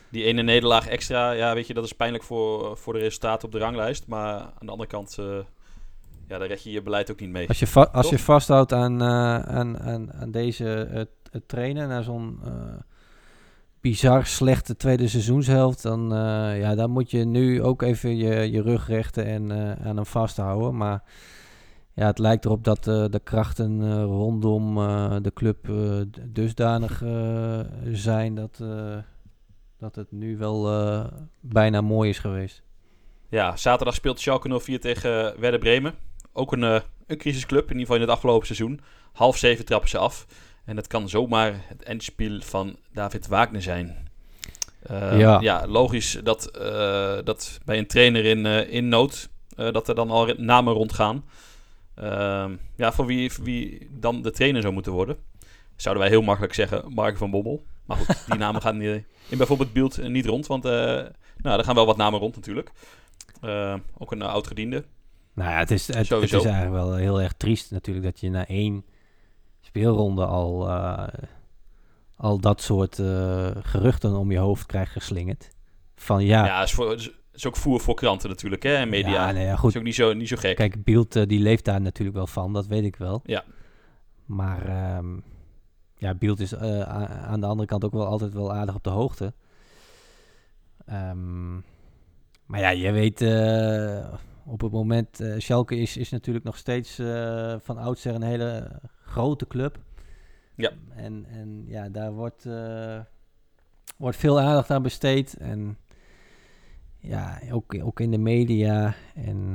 Die 0.10 0.24
ene 0.24 0.42
nederlaag 0.42 0.88
extra, 0.88 1.32
ja, 1.32 1.54
weet 1.54 1.68
je, 1.68 1.74
dat 1.74 1.84
is 1.84 1.94
pijnlijk 1.94 2.24
voor, 2.24 2.78
voor 2.78 2.94
de 2.94 3.00
resultaten 3.00 3.46
op 3.46 3.52
de 3.52 3.58
ranglijst. 3.60 4.08
Maar 4.08 4.34
aan 4.40 4.66
de 4.66 4.72
andere 4.72 4.90
kant, 4.90 5.16
eh, 5.20 5.26
ja, 6.28 6.38
daar 6.38 6.48
red 6.48 6.64
je 6.64 6.72
je 6.72 6.82
beleid 6.82 7.12
ook 7.12 7.20
niet 7.20 7.30
mee. 7.30 7.48
Als 7.48 7.60
je, 7.60 7.68
va- 7.68 7.90
als 7.92 8.10
je 8.10 8.20
vasthoudt 8.20 8.74
aan, 8.74 9.02
eh, 9.02 9.40
aan, 9.40 9.80
aan, 9.80 10.14
aan 10.14 10.32
deze 10.32 10.74
eh, 10.84 11.02
t- 11.02 11.42
trainer, 11.48 11.88
naar 11.88 12.04
zo'n 12.04 12.40
eh, 12.46 12.52
bizar 13.82 14.26
slechte 14.26 14.76
tweede 14.76 15.08
seizoenshelft, 15.08 15.82
dan, 15.82 16.14
eh, 16.14 16.60
ja, 16.60 16.76
dan 16.76 16.90
moet 16.92 17.12
je 17.12 17.24
nu 17.26 17.64
ook 17.64 17.82
even 17.82 18.18
je, 18.18 18.52
je 18.52 18.62
rug 18.62 18.88
rechten 18.88 19.26
en 19.26 19.52
aan 19.86 19.96
hem 19.96 20.06
vasthouden. 20.06 20.78
Maar 20.78 21.04
ja, 21.94 22.06
het 22.06 22.20
lijkt 22.20 22.46
erop 22.46 22.64
dat 22.64 22.84
de 22.84 23.22
krachten 23.24 24.04
rondom 24.04 24.76
de 25.24 25.32
club 25.34 25.68
dusdanig 26.30 27.04
zijn 27.92 28.36
dat, 28.36 28.64
dat 29.78 29.96
het 29.96 30.12
nu 30.12 30.38
wel 30.38 30.70
bijna 31.40 31.82
mooi 31.82 32.10
is 32.10 32.20
geweest. 32.20 32.64
Ja, 33.30 33.56
zaterdag 33.58 33.96
speelt 33.96 34.20
Schalke 34.20 34.60
04 34.60 34.80
tegen 34.80 35.40
Werder 35.40 35.60
Bremen. 35.60 35.94
Ook 36.38 36.52
een, 36.52 36.64
eh, 36.64 36.80
een 37.08 37.18
crisisclub, 37.18 37.64
in 37.64 37.68
ieder 37.68 37.82
geval 37.82 37.96
in 37.96 38.02
het 38.02 38.12
afgelopen 38.12 38.46
seizoen. 38.46 38.80
Half 39.14 39.38
zeven 39.38 39.66
trappen 39.66 39.90
ze 39.90 39.98
af. 39.98 40.26
En 40.66 40.76
het 40.76 40.88
kan 40.88 41.10
zomaar 41.10 41.54
het 41.68 41.84
eindspiel 41.84 42.42
van 42.42 42.76
David 42.94 43.28
Wagner 43.28 43.62
zijn. 43.62 44.10
Eh, 44.82 45.20
Ja. 45.20 45.40
ja, 45.40 45.68
logisch 45.68 46.20
dat, 46.24 46.46
eh, 46.58 47.18
dat 47.24 47.60
bij 47.66 47.78
een 47.78 47.88
trainer 47.88 48.26
in, 48.26 48.46
eh, 48.46 48.74
in 48.74 48.88
nood, 48.88 49.30
dat 49.56 49.88
er 49.88 49.96
dan 49.96 50.10
al 50.10 50.34
namen 50.38 50.74
rondgaan. 50.74 51.24
Ehm, 51.96 52.56
ja, 52.76 52.92
voor 52.92 53.06
wie, 53.06 53.32
voor 53.32 53.44
wie 53.44 53.88
dan 53.92 54.22
de 54.22 54.32
trainer 54.32 54.62
zou 54.62 54.74
moeten 54.74 54.92
worden. 54.92 55.18
Zouden 55.76 56.04
wij 56.04 56.12
heel 56.12 56.22
makkelijk 56.22 56.54
zeggen 56.54 56.94
Mark 56.94 57.18
van 57.18 57.32
Bommel. 57.32 57.66
Maar 57.86 57.98
goed, 57.98 58.26
die 58.28 58.38
namen 58.38 58.62
gaan 58.62 58.82
eh, 58.82 58.94
in 59.30 59.38
bijvoorbeeld 59.38 59.74
Beeld 59.74 60.08
niet 60.08 60.26
rond. 60.26 60.48
Want 60.48 60.64
nou, 60.64 61.58
er 61.58 61.64
gaan 61.64 61.76
wel 61.76 61.86
wat 61.86 61.98
namen 61.98 62.20
rond 62.20 62.36
natuurlijk. 62.36 62.72
Eh, 63.42 63.76
ook 63.98 64.12
een 64.12 64.22
oud-gediende. 64.22 64.86
Nou 65.36 65.52
ja, 65.52 65.58
het 65.58 65.72
is, 65.72 65.88
het, 65.88 66.12
is 66.12 66.32
eigenlijk 66.32 66.72
wel 66.72 66.96
heel 66.96 67.22
erg 67.22 67.34
triest 67.34 67.72
natuurlijk 67.72 68.06
dat 68.06 68.20
je 68.20 68.30
na 68.30 68.48
één 68.48 68.86
speelronde 69.62 70.26
al, 70.26 70.70
eh, 70.70 71.08
al 72.16 72.40
dat 72.40 72.62
soort 72.62 73.00
eh, 73.00 73.52
geruchten 73.62 74.16
om 74.16 74.32
je 74.32 74.38
hoofd 74.38 74.66
krijgt 74.66 74.92
geslingerd. 74.92 75.50
Van 75.96 76.26
ja, 76.26 76.46
Ja, 76.46 76.64
is, 76.64 76.72
voor, 76.74 76.94
is, 76.94 77.12
is 77.34 77.46
ook 77.46 77.56
voer 77.56 77.80
voor 77.80 77.96
kranten 77.96 78.30
natuurlijk 78.30 78.64
hè, 78.64 78.76
en 78.76 78.90
media. 78.90 79.12
ja, 79.12 79.32
nee, 79.32 79.46
ja, 79.46 79.54
is 79.54 79.60
goed. 79.60 79.78
ook 79.78 79.84
niet 79.84 79.96
zo, 79.96 80.14
niet 80.14 80.28
zo 80.28 80.36
gek. 80.36 80.56
Kijk, 80.56 80.84
Beeld 80.84 81.16
eh, 81.16 81.26
die 81.26 81.40
leeft 81.40 81.66
daar 81.66 81.82
natuurlijk 81.82 82.18
wel 82.18 82.28
van, 82.28 82.54
dat 82.54 82.68
weet 82.68 82.84
ik 82.84 82.96
wel. 82.96 83.22
Ja. 83.26 83.44
Maar 84.26 84.68
ehm, 84.68 85.18
ja, 85.98 86.14
Beeld 86.14 86.40
is 86.40 86.56
aan 86.58 87.40
de 87.40 87.46
andere 87.46 87.68
kant 87.68 87.84
ook 87.84 87.94
wel 87.94 88.06
altijd 88.06 88.34
wel 88.34 88.54
aardig 88.54 88.76
op 88.76 88.84
de 88.84 88.90
hoogte. 88.90 89.34
Ehm, 90.86 91.56
maar 92.46 92.60
ja, 92.60 92.70
je 92.70 92.92
weet, 92.92 93.20
op 94.46 94.62
het 94.62 94.72
moment, 94.72 95.20
eh 95.20 95.34
Schalke 95.38 95.76
is, 95.76 95.98
is 95.98 96.10
natuurlijk 96.10 96.46
nog 96.46 96.58
steeds 96.58 97.00
eh, 97.00 97.56
van 97.60 97.78
oudsher 97.78 98.16
een 98.16 98.22
hele 98.22 98.80
grote 99.04 99.48
club. 99.48 99.80
Ja. 100.56 100.72
En, 100.90 101.26
en 101.30 101.64
ja, 101.68 101.90
daar 101.90 102.14
wordt, 102.14 102.46
eh, 102.46 103.00
wordt 103.98 104.18
veel 104.18 104.40
aandacht 104.40 104.72
aan 104.72 104.82
besteed. 104.82 105.38
En 105.38 105.78
ja, 106.98 107.42
ook, 107.52 107.76
ook 107.84 108.00
in 108.00 108.12
de 108.12 108.18
media. 108.18 108.94
En 109.16 109.52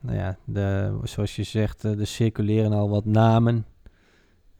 nou 0.00 0.16
ja, 0.16 0.36
de, 0.44 0.98
zoals 1.02 1.36
je 1.36 1.42
zegt, 1.42 1.82
er 1.82 2.06
circuleren 2.06 2.72
al 2.72 2.88
wat 2.88 3.04
namen. 3.04 3.66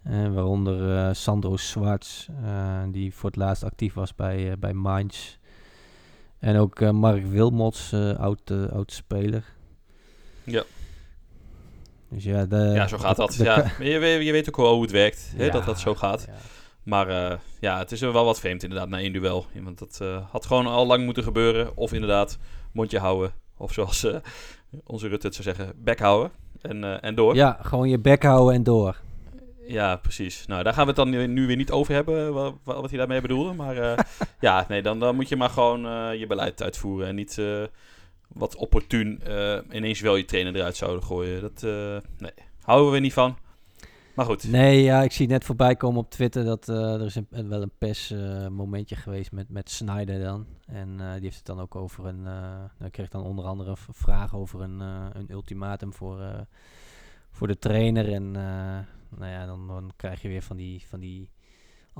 Waaronder 0.02 1.14
Sandro 1.14 1.56
Schwartz, 1.56 2.28
eh, 2.42 2.82
die 2.90 3.14
voor 3.14 3.30
het 3.30 3.38
laatst 3.38 3.64
actief 3.64 3.94
was 3.94 4.14
bij, 4.14 4.58
bij 4.58 4.72
Mainz. 4.72 5.36
En 6.38 6.56
ook 6.56 6.92
Mark 6.92 7.26
Wilmots, 7.26 7.94
oud, 8.16 8.50
oud 8.50 8.92
speler. 8.92 9.58
Ja. 10.44 10.62
Dus 12.08 12.24
ja, 12.24 12.44
de, 12.44 12.56
ja, 12.74 12.86
zo 12.88 12.98
gaat 12.98 13.16
dat. 13.16 13.32
de 13.32 13.44
Ja. 13.44 13.72
Je, 13.80 13.98
weet- 13.98 14.24
je 14.26 14.32
weet 14.32 14.48
ook 14.48 14.56
wel 14.56 14.72
hoe 14.72 14.82
het 14.82 14.90
werkt, 14.90 15.32
hè, 15.36 15.50
dat 15.50 15.60
Ja, 15.60 15.66
dat 15.66 15.78
zo 15.80 15.94
gaat. 15.94 16.24
ja. 16.26 16.34
Maar 16.82 17.08
eh, 17.08 17.38
ja, 17.60 17.78
het 17.78 17.92
is 17.92 18.00
wel 18.00 18.24
wat 18.24 18.40
vreemd 18.40 18.62
inderdaad 18.62 18.88
na 18.88 18.98
één 18.98 19.12
duel. 19.12 19.46
Want 19.62 19.78
dat 19.78 19.98
eh, 20.02 20.16
had 20.30 20.46
gewoon 20.46 20.66
al 20.66 20.86
lang 20.86 21.04
moeten 21.04 21.22
gebeuren. 21.22 21.76
Of 21.76 21.92
inderdaad, 21.92 22.38
mondje 22.72 22.98
houden. 22.98 23.32
Of 23.56 23.72
zoals 23.72 24.04
eh, 24.04 24.14
onze 24.84 25.08
Rutte 25.08 25.26
het 25.26 25.36
zou 25.36 25.56
zeggen, 25.56 25.74
bek 25.76 25.98
houden. 25.98 26.30
En, 26.60 27.02
en 27.02 27.14
door. 27.14 27.34
Ja, 27.34 27.58
gewoon 27.62 27.88
je 27.88 27.98
bek 27.98 28.22
houden 28.22 28.54
en 28.54 28.62
door. 28.62 28.96
Ja, 29.66 29.96
precies. 29.96 30.46
Nou, 30.46 30.62
daar 30.62 30.72
gaan 30.72 30.82
we 30.82 30.88
het 30.88 30.96
dan 30.96 31.32
nu- 31.32 31.46
weer 31.46 31.56
niet 31.56 31.70
over 31.70 31.94
hebben, 31.94 32.32
wa- 32.32 32.52
wa- 32.64 32.80
wat 32.80 32.90
hij 32.90 32.98
daarmee 32.98 33.20
bedoelde. 33.20 33.52
Maar 33.52 33.74
ja, 34.40 34.64
nee, 34.68 34.82
dan, 34.82 34.98
dan 35.00 35.14
moet 35.14 35.28
je 35.28 35.36
maar 35.36 35.50
gewoon 35.50 35.80
je 36.18 36.24
beleid 36.28 36.62
uitvoeren. 36.62 37.06
En 37.08 37.14
niet 37.14 37.38
wat 38.32 38.56
opportun 38.56 39.20
eh, 39.22 39.58
ineens 39.72 40.00
wel 40.00 40.16
je 40.16 40.24
trainer 40.24 40.56
eruit 40.56 40.76
zouden 40.76 41.02
gooien. 41.02 41.40
Dat, 41.40 41.62
eh, 41.62 41.96
nee, 42.18 42.32
houden 42.60 42.92
we 42.92 42.98
niet 42.98 43.12
van. 43.12 43.36
Maar 44.14 44.24
goed. 44.24 44.48
Nee, 44.48 44.82
ja, 44.82 45.02
ik 45.02 45.12
zie 45.12 45.26
net 45.26 45.44
voorbij 45.44 45.76
komen 45.76 46.00
op 46.00 46.10
Twitter 46.10 46.44
dat 46.44 46.68
eh, 46.68 46.94
er 46.94 47.04
is 47.04 47.14
een, 47.14 47.48
wel 47.48 47.62
een 47.62 47.72
pers 47.78 48.10
eh, 48.10 48.46
momentje 48.46 48.96
geweest 48.96 49.32
met, 49.32 49.48
met 49.48 49.70
Snyder 49.70 50.22
dan. 50.22 50.46
En 50.66 50.96
die 50.96 51.22
heeft 51.22 51.36
het 51.36 51.46
dan 51.46 51.60
ook 51.60 51.74
over 51.74 52.06
een... 52.06 52.26
eh 52.26 52.64
nou, 52.78 52.90
kreeg 52.90 53.08
dan 53.08 53.22
onder 53.22 53.44
andere 53.44 53.70
een 53.70 53.94
vraag 53.94 54.34
over 54.34 54.60
een, 54.60 54.80
een 54.80 55.30
ultimatum 55.30 55.92
voor, 55.92 56.46
voor 57.30 57.46
de 57.46 57.58
trainer. 57.58 58.12
En 58.12 58.30
nou 59.10 59.30
ja, 59.30 59.46
dan, 59.46 59.66
dan 59.66 59.92
krijg 59.96 60.22
je 60.22 60.28
weer 60.28 60.42
van 60.42 60.56
die, 60.56 60.86
van 60.86 61.00
die 61.00 61.30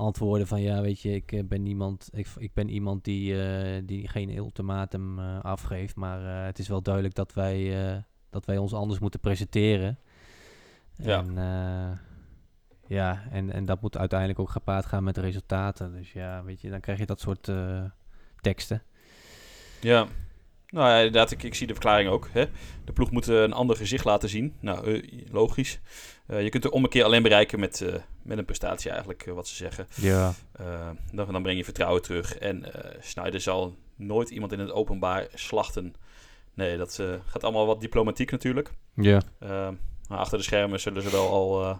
antwoorden 0.01 0.47
van... 0.47 0.61
Ja, 0.61 0.81
weet 0.81 1.01
je, 1.01 1.13
ik 1.13 1.31
eh, 1.31 1.43
ben 1.43 1.63
niemand... 1.63 2.09
Ik, 2.11 2.27
ik 2.37 2.53
ben 2.53 2.69
iemand 2.69 3.03
die, 3.03 3.43
eh, 3.43 3.81
die 3.85 4.07
geen 4.07 4.35
ultimatum 4.35 5.19
eh, 5.19 5.39
afgeeft. 5.39 5.95
Maar 5.95 6.45
het 6.45 6.59
is 6.59 6.67
wel 6.67 6.81
duidelijk 6.81 7.15
dat 7.15 7.33
wij, 7.33 8.03
dat 8.29 8.45
wij 8.45 8.57
ons 8.57 8.73
anders 8.73 8.99
moeten 8.99 9.19
presenteren. 9.19 9.99
Ja. 10.95 11.19
En, 11.19 11.35
ja, 12.87 13.23
en, 13.31 13.51
en 13.51 13.65
dat 13.65 13.81
moet 13.81 13.97
uiteindelijk 13.97 14.39
ook 14.39 14.49
gepaard 14.49 14.85
gaan 14.85 15.03
met 15.03 15.17
resultaten. 15.17 15.93
Dus 15.93 16.13
ja, 16.13 16.43
weet 16.43 16.61
je, 16.61 16.69
dan 16.69 16.79
krijg 16.79 16.99
je 16.99 17.05
dat 17.05 17.19
soort 17.19 17.51
teksten. 18.41 18.83
Ja. 19.81 20.07
Nou 20.71 20.87
ja, 20.87 20.97
inderdaad, 20.97 21.31
ik, 21.31 21.43
ik 21.43 21.55
zie 21.55 21.67
de 21.67 21.73
verklaring 21.73 22.09
ook. 22.09 22.29
Hè? 22.31 22.45
De 22.85 22.93
ploeg 22.93 23.11
moet 23.11 23.27
eh, 23.27 23.41
een 23.41 23.53
ander 23.53 23.75
gezicht 23.75 24.05
laten 24.05 24.29
zien. 24.29 24.55
Nou, 24.59 24.93
eh, 24.93 25.25
logisch. 25.31 25.79
Eh, 26.25 26.43
je 26.43 26.49
kunt 26.49 26.63
er 26.63 26.71
om 26.71 26.83
een 26.83 26.89
keer 26.89 27.03
alleen 27.03 27.23
bereiken 27.23 27.59
met, 27.59 27.85
met 28.21 28.37
een 28.37 28.45
prestatie 28.45 28.89
eigenlijk, 28.89 29.25
wat 29.33 29.47
ze 29.47 29.55
zeggen. 29.55 29.87
Ja. 29.95 30.33
Dan, 31.11 31.31
dan 31.31 31.41
breng 31.41 31.57
je 31.57 31.63
vertrouwen 31.63 32.01
terug. 32.01 32.37
En 32.37 32.65
Snyder 32.99 33.41
zal 33.41 33.75
nooit 33.95 34.29
iemand 34.29 34.51
in 34.51 34.59
het 34.59 34.71
openbaar 34.71 35.27
slachten. 35.33 35.95
Nee, 36.53 36.77
dat 36.77 37.03
gaat 37.25 37.43
allemaal 37.43 37.65
wat 37.65 37.81
diplomatiek 37.81 38.31
natuurlijk. 38.31 38.71
Ja. 38.93 39.21
Maar 40.07 40.19
achter 40.19 40.37
de 40.37 40.43
schermen 40.43 40.79
zullen 40.79 41.01
ze 41.01 41.11
wel 41.11 41.29
al 41.29 41.79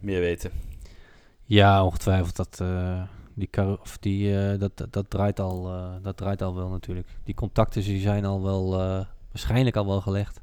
meer 0.00 0.20
weten. 0.20 0.50
Ja, 1.44 1.84
ongetwijfeld. 1.84 2.36
Dat, 2.36 2.62
die, 3.34 3.48
kar- 3.50 3.78
of 3.80 3.98
die, 3.98 4.38
eh, 4.38 4.58
dat, 4.58 4.70
dat, 4.74 4.92
dat, 4.92 5.10
draait 5.10 5.40
al, 5.40 5.68
eh, 5.68 5.90
dat 6.02 6.16
draait 6.16 6.42
al 6.42 6.54
wel 6.54 6.68
natuurlijk. 6.68 7.08
Die 7.24 7.34
contacten 7.34 7.82
die 7.82 8.00
zijn 8.00 8.24
al 8.24 8.42
wel, 8.42 8.72
eh, 8.80 9.00
waarschijnlijk 9.30 9.76
al 9.76 9.86
wel 9.86 10.00
gelegd. 10.00 10.40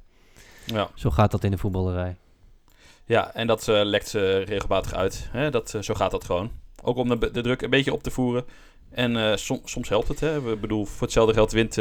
Ja, 0.66 0.90
Zo 0.96 1.10
gaat 1.10 1.32
dat 1.32 1.44
in 1.44 1.52
de 1.52 1.58
voetballerij. 1.58 2.16
ja 3.06 3.34
en 3.34 3.48
dat 3.48 3.68
lekt 3.68 4.08
ze 4.08 4.38
regelmatig 4.38 4.94
uit. 4.94 5.28
Hè? 5.32 5.50
Dat, 5.52 5.76
zo 5.82 5.94
gaat 5.94 6.12
dat 6.12 6.24
gewoon. 6.24 6.52
Ook 6.84 6.98
om 6.98 7.10
de, 7.20 7.32
de 7.32 7.42
druk 7.42 7.62
een 7.62 7.70
beetje 7.70 7.94
op 7.94 8.04
te 8.04 8.12
voeren. 8.12 8.46
En 8.90 9.40
som- 9.40 9.62
soms 9.64 9.90
helpt 9.90 10.08
het. 10.08 10.20
Hè? 10.20 10.42
We 10.42 10.56
bedoel, 10.56 10.86
voor 10.86 11.02
hetzelfde 11.02 11.34
geld 11.34 11.52
wint 11.52 11.78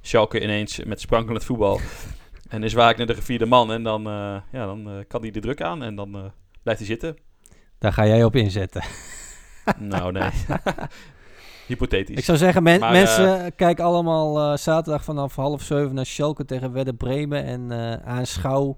Schalke 0.00 0.42
ineens 0.42 0.84
met 0.84 1.00
sprankelend 1.00 1.44
voetbal. 1.44 1.80
en 2.48 2.62
is 2.62 2.72
Wagner 2.72 3.06
de 3.06 3.14
gevierde 3.14 3.46
man. 3.46 3.72
En 3.72 3.82
dan, 3.82 4.02
ja, 4.52 4.66
dan 4.66 5.04
kan 5.08 5.20
hij 5.20 5.30
de 5.30 5.40
druk 5.40 5.62
aan. 5.62 5.82
En 5.82 5.94
dan 5.94 6.32
blijft 6.62 6.80
hij 6.80 6.88
zitten. 6.88 7.16
Daar 7.78 7.92
ga 7.92 8.06
jij 8.06 8.24
op 8.24 8.36
inzetten. 8.36 8.82
Nou, 9.78 10.12
nee. 10.12 10.30
Hypothetisch. 11.66 12.16
Ik 12.16 12.24
zou 12.24 12.38
zeggen, 12.38 12.62
men- 12.62 12.80
Maar, 12.80 12.92
mensen, 12.92 13.54
kijk 13.54 13.80
allemaal 13.80 14.38
eh, 14.52 14.56
zaterdag 14.58 15.04
vanaf 15.04 15.34
half 15.36 15.62
zeven 15.62 15.94
naar 15.94 16.06
Schalke 16.06 16.44
tegen 16.44 16.72
Werder 16.72 16.94
Bremen. 16.94 17.44
En 17.44 17.70
eh, 17.72 18.08
aanschouw 18.08 18.76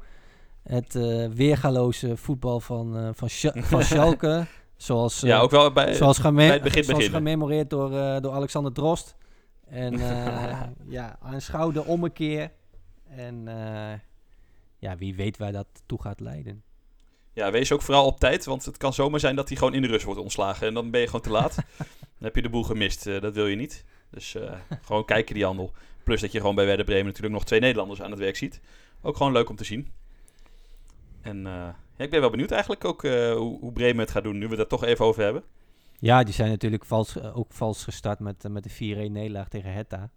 het 0.62 0.94
eh, 0.94 1.28
weergaloze 1.28 2.16
voetbal 2.16 2.60
van, 2.60 2.96
eh 2.96 3.08
van, 3.12 3.28
van 3.62 3.82
Schalke. 3.82 4.46
Zoals, 4.76 5.22
eh, 5.22 5.28
ja, 5.28 5.38
ook 5.40 5.50
wel 5.50 5.72
bij... 5.72 5.94
zoals, 5.94 6.20
bij 6.20 6.46
het 6.46 6.62
begin 6.62 6.84
zoals 6.84 6.98
beginnen. 6.98 7.12
gememoreerd 7.22 7.70
door, 7.70 7.96
eh, 7.98 8.20
door 8.20 8.32
Alexander 8.32 8.72
Drost. 8.72 9.16
En 9.68 9.92
eh, 10.00 10.60
ja, 10.96 11.16
aanschouw 11.20 11.70
de 11.70 11.84
ommekeer. 11.84 12.50
En 13.16 13.48
eh, 13.48 13.98
ja, 14.78 14.96
wie 14.96 15.14
weet 15.14 15.38
waar 15.38 15.52
dat 15.52 15.66
toe 15.86 16.02
gaat 16.02 16.20
leiden. 16.20 16.62
Ja, 17.34 17.50
wees 17.50 17.72
ook 17.72 17.82
vooral 17.82 18.06
op 18.06 18.20
tijd, 18.20 18.44
want 18.44 18.64
het 18.64 18.76
kan 18.76 18.92
zomaar 18.92 19.20
zijn 19.20 19.36
dat 19.36 19.48
hij 19.48 19.56
gewoon 19.56 19.74
in 19.74 19.82
de 19.82 19.88
rust 19.88 20.04
wordt 20.04 20.20
ontslagen. 20.20 20.66
En 20.66 20.74
dan 20.74 20.90
ben 20.90 21.00
je 21.00 21.06
gewoon 21.06 21.20
te 21.20 21.30
laat. 21.30 21.54
dan 22.18 22.24
heb 22.30 22.34
je 22.34 22.42
de 22.42 22.48
boel 22.48 22.62
gemist. 22.62 23.06
Eh, 23.06 23.20
dat 23.20 23.34
wil 23.34 23.46
je 23.46 23.56
niet. 23.56 23.84
Dus 24.10 24.34
eh, 24.34 24.52
gewoon 24.82 25.04
kijken 25.04 25.34
die 25.34 25.44
handel. 25.44 25.72
Plus 26.04 26.20
dat 26.20 26.32
je 26.32 26.40
gewoon 26.40 26.54
bij 26.54 26.66
Werder 26.66 26.84
Bremen 26.84 27.06
natuurlijk 27.06 27.34
nog 27.34 27.44
twee 27.44 27.60
Nederlanders 27.60 28.02
aan 28.02 28.10
het 28.10 28.18
werk 28.20 28.36
ziet. 28.36 28.60
Ook 29.02 29.16
gewoon 29.16 29.32
leuk 29.32 29.48
om 29.48 29.56
te 29.56 29.64
zien. 29.64 29.92
En 31.20 31.46
eh, 31.46 31.52
ja, 31.96 32.04
ik 32.04 32.10
ben 32.10 32.20
wel 32.20 32.30
benieuwd 32.30 32.50
eigenlijk 32.50 32.84
ook 32.84 33.02
hoe, 33.02 33.58
hoe 33.60 33.72
Bremen 33.72 34.00
het 34.00 34.10
gaat 34.10 34.22
doen, 34.22 34.38
nu 34.38 34.44
we 34.44 34.50
het 34.50 34.60
er 34.60 34.66
toch 34.66 34.84
even 34.84 35.04
over 35.04 35.22
hebben. 35.22 35.42
Ja, 35.98 36.22
die 36.22 36.34
zijn 36.34 36.50
natuurlijk 36.50 36.84
vals, 36.84 37.22
ook 37.22 37.52
vals 37.52 37.84
gestart 37.84 38.18
met, 38.18 38.48
met 38.48 38.64
de 38.64 38.70
4-1 38.70 38.76
nederlaag 39.10 39.48
tegen 39.48 39.72
Hertha. 39.72 40.10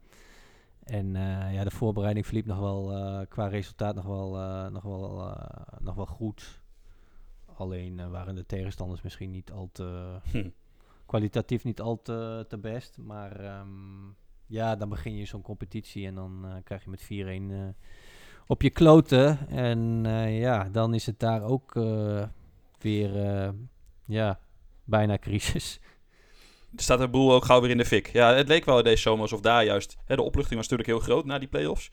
En 0.84 1.14
ja, 1.52 1.64
de 1.64 1.72
voorbereiding 1.72 2.26
verliep 2.26 2.46
nog 2.46 2.60
wel 2.60 2.94
qua 3.30 3.48
resultaat 3.48 3.96
nog 3.96 4.06
wel, 4.06 4.30
nog 4.70 4.84
wel, 4.84 5.38
nog 5.80 5.96
wel 5.96 6.06
goed. 6.06 6.64
Alleen 7.58 8.00
eh, 8.00 8.10
waren 8.10 8.36
de 8.36 8.46
tegenstanders 8.46 9.02
misschien 9.02 9.32
niet 9.32 9.52
al 9.52 9.70
te, 9.72 10.20
Hm. 10.32 10.50
kwalitatief 11.06 11.64
niet 11.64 11.82
al 11.82 12.02
te, 12.02 12.46
te 12.50 12.58
best. 12.58 12.98
Maar 12.98 13.40
ehm, 13.40 13.68
ja, 14.46 14.76
dan 14.76 14.90
begin 14.90 15.16
je 15.16 15.26
zo'n 15.26 15.42
competitie 15.42 16.08
en 16.08 16.16
dan 16.16 16.46
eh, 16.46 16.52
krijg 16.64 16.84
je 16.84 16.90
met 16.90 17.04
4-1 17.04 17.08
eh, 17.08 17.68
op 18.48 18.62
je 18.62 18.70
kloten. 18.70 19.50
En 19.50 20.04
ja, 20.30 20.70
dan 20.72 20.94
is 20.94 21.06
het 21.06 21.20
daar 21.20 21.44
ook 21.44 21.74
weer 22.80 23.54
ja, 24.06 24.40
bijna 24.84 25.18
crisis. 25.18 25.80
Er 26.76 26.84
staat 26.84 27.00
de 27.00 27.10
boel 27.10 27.34
ook 27.34 27.46
gauw 27.46 27.62
weer 27.62 27.70
in 27.70 27.78
de 27.78 27.86
fik. 27.86 28.08
Ja, 28.08 28.34
het 28.34 28.48
leek 28.48 28.66
wel 28.66 28.84
deze 28.84 29.02
zomer 29.02 29.22
alsof 29.22 29.42
daar 29.42 29.64
juist... 29.64 29.98
Hè, 30.06 30.16
de 30.16 30.22
opluchting 30.22 30.60
was 30.60 30.70
natuurlijk 30.70 30.90
heel 30.90 31.08
groot 31.08 31.26
na 31.26 31.40
die 31.40 31.48
play-offs. 31.48 31.92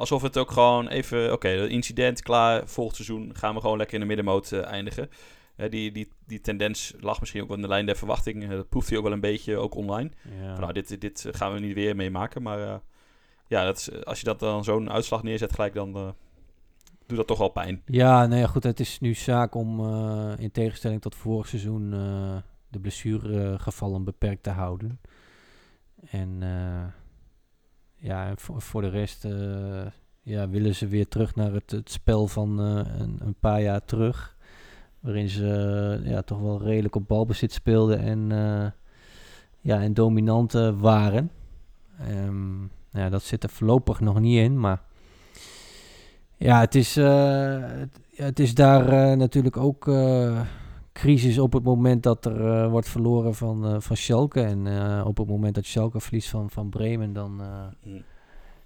Alsof 0.00 0.22
het 0.22 0.38
ook 0.38 0.50
gewoon 0.50 0.88
even... 0.88 1.32
Oké, 1.32 1.66
incident, 1.66 2.22
klaar. 2.22 2.68
Volgend 2.68 2.96
seizoen 2.96 3.30
gaan 3.36 3.54
we 3.54 3.60
gewoon 3.60 3.76
lekker 3.76 3.94
in 3.94 4.00
de 4.00 4.06
middenmoot 4.06 4.52
eh, 4.52 4.64
eindigen. 4.64 5.10
Hè, 5.56 5.68
die, 5.68 5.92
die, 5.92 6.08
die 6.26 6.40
tendens 6.40 6.94
lag 7.00 7.20
misschien 7.20 7.42
ook 7.42 7.48
wel 7.48 7.56
in 7.56 7.62
de 7.62 7.68
lijn 7.68 7.86
der 7.86 7.96
verwachting. 7.96 8.42
Eh, 8.42 8.48
dat 8.48 8.68
proeft 8.68 8.88
hij 8.88 8.98
ook 8.98 9.04
wel 9.04 9.12
een 9.12 9.20
beetje, 9.20 9.56
ook 9.56 9.74
online. 9.74 10.10
Ja. 10.40 10.50
Van, 10.52 10.60
nou, 10.60 10.72
dit, 10.72 11.00
dit 11.00 11.28
gaan 11.30 11.52
we 11.52 11.58
niet 11.58 11.74
weer 11.74 11.96
meemaken. 11.96 12.42
Maar 12.42 12.62
eh, 12.62 12.74
ja, 13.46 13.64
dat 13.64 13.76
is, 13.76 14.04
als 14.04 14.18
je 14.18 14.24
dat 14.24 14.38
dan 14.38 14.64
zo'n 14.64 14.90
uitslag 14.90 15.22
neerzet 15.22 15.54
gelijk, 15.54 15.74
dan 15.74 15.94
eh, 15.96 16.08
doet 17.06 17.16
dat 17.16 17.26
toch 17.26 17.38
wel 17.38 17.48
pijn. 17.48 17.82
Ja, 17.86 18.26
nou 18.26 18.40
ja, 18.40 18.46
goed. 18.46 18.62
Het 18.62 18.80
is 18.80 19.00
nu 19.00 19.14
zaak 19.14 19.54
om 19.54 19.80
eh, 19.80 20.32
in 20.38 20.50
tegenstelling 20.50 21.00
tot 21.00 21.14
vorig 21.14 21.48
seizoen 21.48 21.92
eh, 21.92 22.36
de 22.68 22.80
blessuregevallen 22.80 24.04
beperkt 24.04 24.42
te 24.42 24.50
houden. 24.50 25.00
En 26.10 26.36
eh, 26.40 26.99
ja, 28.00 28.26
en 28.26 28.38
voor, 28.38 28.62
voor 28.62 28.82
de 28.82 28.88
rest 28.88 29.24
eh, 29.24 29.86
ja, 30.22 30.48
willen 30.48 30.74
ze 30.74 30.86
weer 30.86 31.08
terug 31.08 31.34
naar 31.34 31.52
het, 31.52 31.70
het 31.70 31.90
spel 31.90 32.26
van 32.26 32.60
eh, 32.60 33.00
een, 33.00 33.18
een 33.20 33.34
paar 33.40 33.62
jaar 33.62 33.84
terug. 33.84 34.36
Waarin 35.00 35.28
ze 35.28 35.98
eh, 36.02 36.10
ja, 36.10 36.22
toch 36.22 36.40
wel 36.40 36.62
redelijk 36.62 36.94
op 36.94 37.08
balbezit 37.08 37.52
speelden 37.52 37.98
en, 37.98 38.28
ja, 39.60 39.80
en 39.80 39.94
dominant 39.94 40.52
waren. 40.78 41.30
Ehm, 41.98 42.62
ja, 42.90 43.08
dat 43.08 43.22
zit 43.22 43.42
er 43.42 43.50
voorlopig 43.50 44.00
nog 44.00 44.20
niet 44.20 44.38
in, 44.38 44.60
maar 44.60 44.82
ja, 46.36 46.60
het 46.60 46.74
is, 46.74 46.94
het, 46.94 48.00
het 48.14 48.38
is 48.38 48.54
daar 48.54 49.16
natuurlijk 49.16 49.56
ook 49.56 49.84
crisis 50.92 51.38
op 51.38 51.52
het 51.52 51.62
moment 51.62 52.02
dat 52.02 52.24
er 52.24 52.46
eh, 52.46 52.70
wordt 52.70 52.88
verloren 52.88 53.34
van, 53.34 53.66
eh, 53.66 53.76
van 53.80 53.96
Schalke. 53.96 54.40
En 54.40 54.66
eh, 54.66 55.04
op 55.06 55.16
het 55.16 55.28
moment 55.28 55.54
dat 55.54 55.64
Schalke 55.66 56.00
verliest 56.00 56.28
van, 56.28 56.50
van 56.50 56.68
Bremen, 56.70 57.12
dan, 57.12 57.40
Hm. 57.82 58.00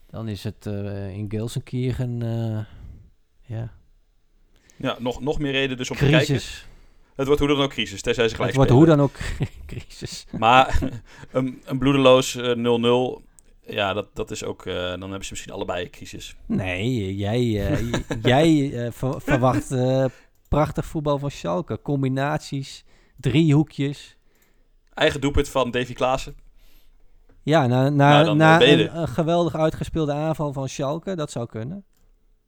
dan 0.07 0.29
is 0.29 0.45
het 0.45 0.67
in 1.13 1.27
Gelsenkirchen 1.29 2.19
ja, 3.43 3.73
Ja, 4.77 4.97
nog, 4.99 5.21
nog 5.21 5.39
meer 5.39 5.53
reden 5.53 5.77
dus 5.77 5.91
om 5.91 5.97
te 5.97 6.03
kijken. 6.07 6.27
crisis. 6.27 6.67
Het 7.15 7.27
wordt 7.27 7.41
hoe 7.43 7.51
dan 7.51 7.61
ook 7.61 7.71
crisis, 7.71 8.03
tenzij 8.03 8.29
ze 8.29 8.35
gelijk 8.35 8.51
Het 8.57 8.61
wordt 8.61 8.77
hoe 8.79 8.87
dan 8.97 9.01
ook 9.01 9.13
crisis. 9.67 10.27
Maar 10.39 10.79
een, 11.33 11.63
een 11.65 11.79
bloedeloos 11.79 12.37
eh, 12.37 13.19
0-0, 13.21 13.23
ja, 13.67 13.93
dat, 13.93 14.07
dat 14.15 14.31
is 14.31 14.45
ook... 14.45 14.65
dan 14.65 15.01
hebben 15.01 15.25
ze 15.25 15.31
misschien 15.31 15.53
allebei 15.53 15.91
crisis. 15.91 16.37
Nee, 16.47 17.17
jij, 17.17 17.43
jij 18.23 18.73
ver- 18.93 19.21
verwacht 19.21 19.69
prachtig 20.55 20.87
voetbal 20.87 21.19
van 21.19 21.31
Schalke. 21.31 21.83
Combinaties, 21.83 22.85
driehoekjes. 23.17 24.17
Eigen 24.95 25.21
doelpunt 25.21 25.49
van 25.49 25.71
Davy 25.71 25.93
Klaassen. 25.93 26.37
Ja, 27.43 27.67
na, 27.67 27.89
na, 27.89 28.23
Nou, 28.23 28.37
na 28.37 28.61
eh, 28.61 28.71
een, 28.71 28.97
een 28.97 29.09
geweldig 29.09 29.55
uitgespeelde 29.55 30.13
aanval 30.13 30.53
van 30.53 30.69
Schalke, 30.69 31.15
dat 31.17 31.31
zou 31.31 31.47
kunnen. 31.47 31.85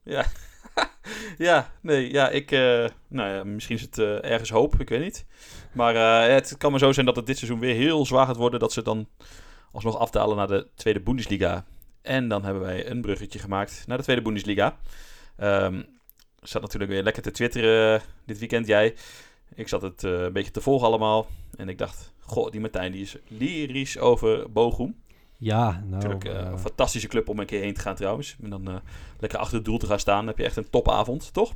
Ja. 0.02 0.24
ja, 1.48 1.70
nee, 1.80 2.12
ja, 2.12 2.28
ik... 2.28 2.50
eh, 2.50 2.88
nou 3.08 3.30
ja, 3.30 3.44
misschien 3.44 3.76
is 3.76 3.82
het 3.82 3.98
eh, 3.98 4.30
ergens 4.30 4.50
hoop, 4.50 4.80
ik 4.80 4.88
weet 4.88 5.02
niet. 5.02 5.26
Maar 5.72 5.94
het 6.30 6.56
kan 6.56 6.70
maar 6.70 6.80
zo 6.80 6.92
zijn 6.92 7.06
dat 7.06 7.16
het 7.16 7.26
dit 7.26 7.38
seizoen 7.38 7.60
weer 7.60 7.74
heel 7.74 8.06
zwaar 8.06 8.26
gaat 8.26 8.36
worden... 8.36 8.60
dat 8.60 8.72
ze 8.72 8.82
dan 8.82 9.08
alsnog 9.72 9.98
afdalen 9.98 10.36
naar 10.36 10.48
de 10.48 10.68
tweede 10.74 11.00
Bundesliga. 11.00 11.64
En 12.02 12.28
dan 12.28 12.44
hebben 12.44 12.62
wij 12.62 12.90
een 12.90 13.00
bruggetje 13.00 13.38
gemaakt 13.38 13.84
naar 13.86 13.96
de 13.96 14.02
tweede 14.02 14.22
Bundesliga. 14.22 14.76
Ehm 15.36 15.82
zat 16.42 16.62
natuurlijk 16.62 16.90
weer 16.92 17.02
lekker 17.02 17.22
te 17.22 17.30
twitteren 17.30 18.00
eh, 18.00 18.06
dit 18.24 18.38
weekend, 18.38 18.66
jij. 18.66 18.94
Ik 19.54 19.68
zat 19.68 19.82
het 19.82 20.04
eh, 20.04 20.22
een 20.22 20.32
beetje 20.32 20.50
te 20.50 20.60
volgen 20.60 20.86
allemaal. 20.86 21.26
En 21.56 21.68
ik 21.68 21.78
dacht, 21.78 22.12
goh, 22.20 22.50
die 22.50 22.60
Martijn 22.60 22.92
die 22.92 23.02
is 23.02 23.16
lyrisch 23.28 23.98
over 23.98 24.52
Bochum. 24.52 24.96
Ja, 25.38 25.70
nou, 25.70 25.90
Natuurlijk 25.90 26.24
eh, 26.24 26.50
een 26.50 26.58
fantastische 26.58 27.08
club 27.08 27.28
om 27.28 27.38
een 27.38 27.46
keer 27.46 27.60
heen 27.60 27.74
te 27.74 27.80
gaan 27.80 27.94
trouwens. 27.94 28.36
En 28.42 28.50
dan 28.50 28.80
lekker 29.18 29.38
achter 29.38 29.56
het 29.56 29.64
doel 29.64 29.78
te 29.78 29.86
gaan 29.86 29.98
staan. 29.98 30.18
Dan 30.18 30.26
heb 30.26 30.38
je 30.38 30.44
echt 30.44 30.56
een 30.56 30.70
topavond, 30.70 31.32
toch? 31.32 31.54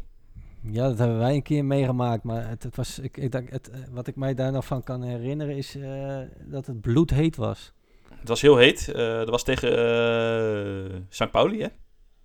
ja, 0.63 0.89
dat 0.89 0.99
hebben 0.99 1.19
wij 1.19 1.35
een 1.35 1.43
keer 1.43 1.65
meegemaakt. 1.65 2.23
Maar 2.23 2.49
het, 2.49 2.63
het 2.63 2.77
was, 2.77 2.99
ik, 2.99 3.17
ik 3.17 3.33
denk, 3.33 3.51
het, 3.51 3.71
wat 3.91 4.07
ik 4.07 4.17
mij 4.17 4.35
daar 4.35 4.53
nog 4.53 4.65
van 4.65 4.83
kan 4.83 5.03
herinneren 5.03 5.57
is 5.57 5.77
dat 6.45 6.67
het 6.67 6.81
bloedheet 6.81 7.37
was. 7.37 7.73
Het 8.15 8.29
was 8.29 8.41
heel 8.41 8.57
heet. 8.57 8.87
Dat 8.95 9.29
was 9.29 9.43
tegen 9.43 11.07
St. 11.09 11.31
Pauli, 11.31 11.63
hè? 11.63 11.69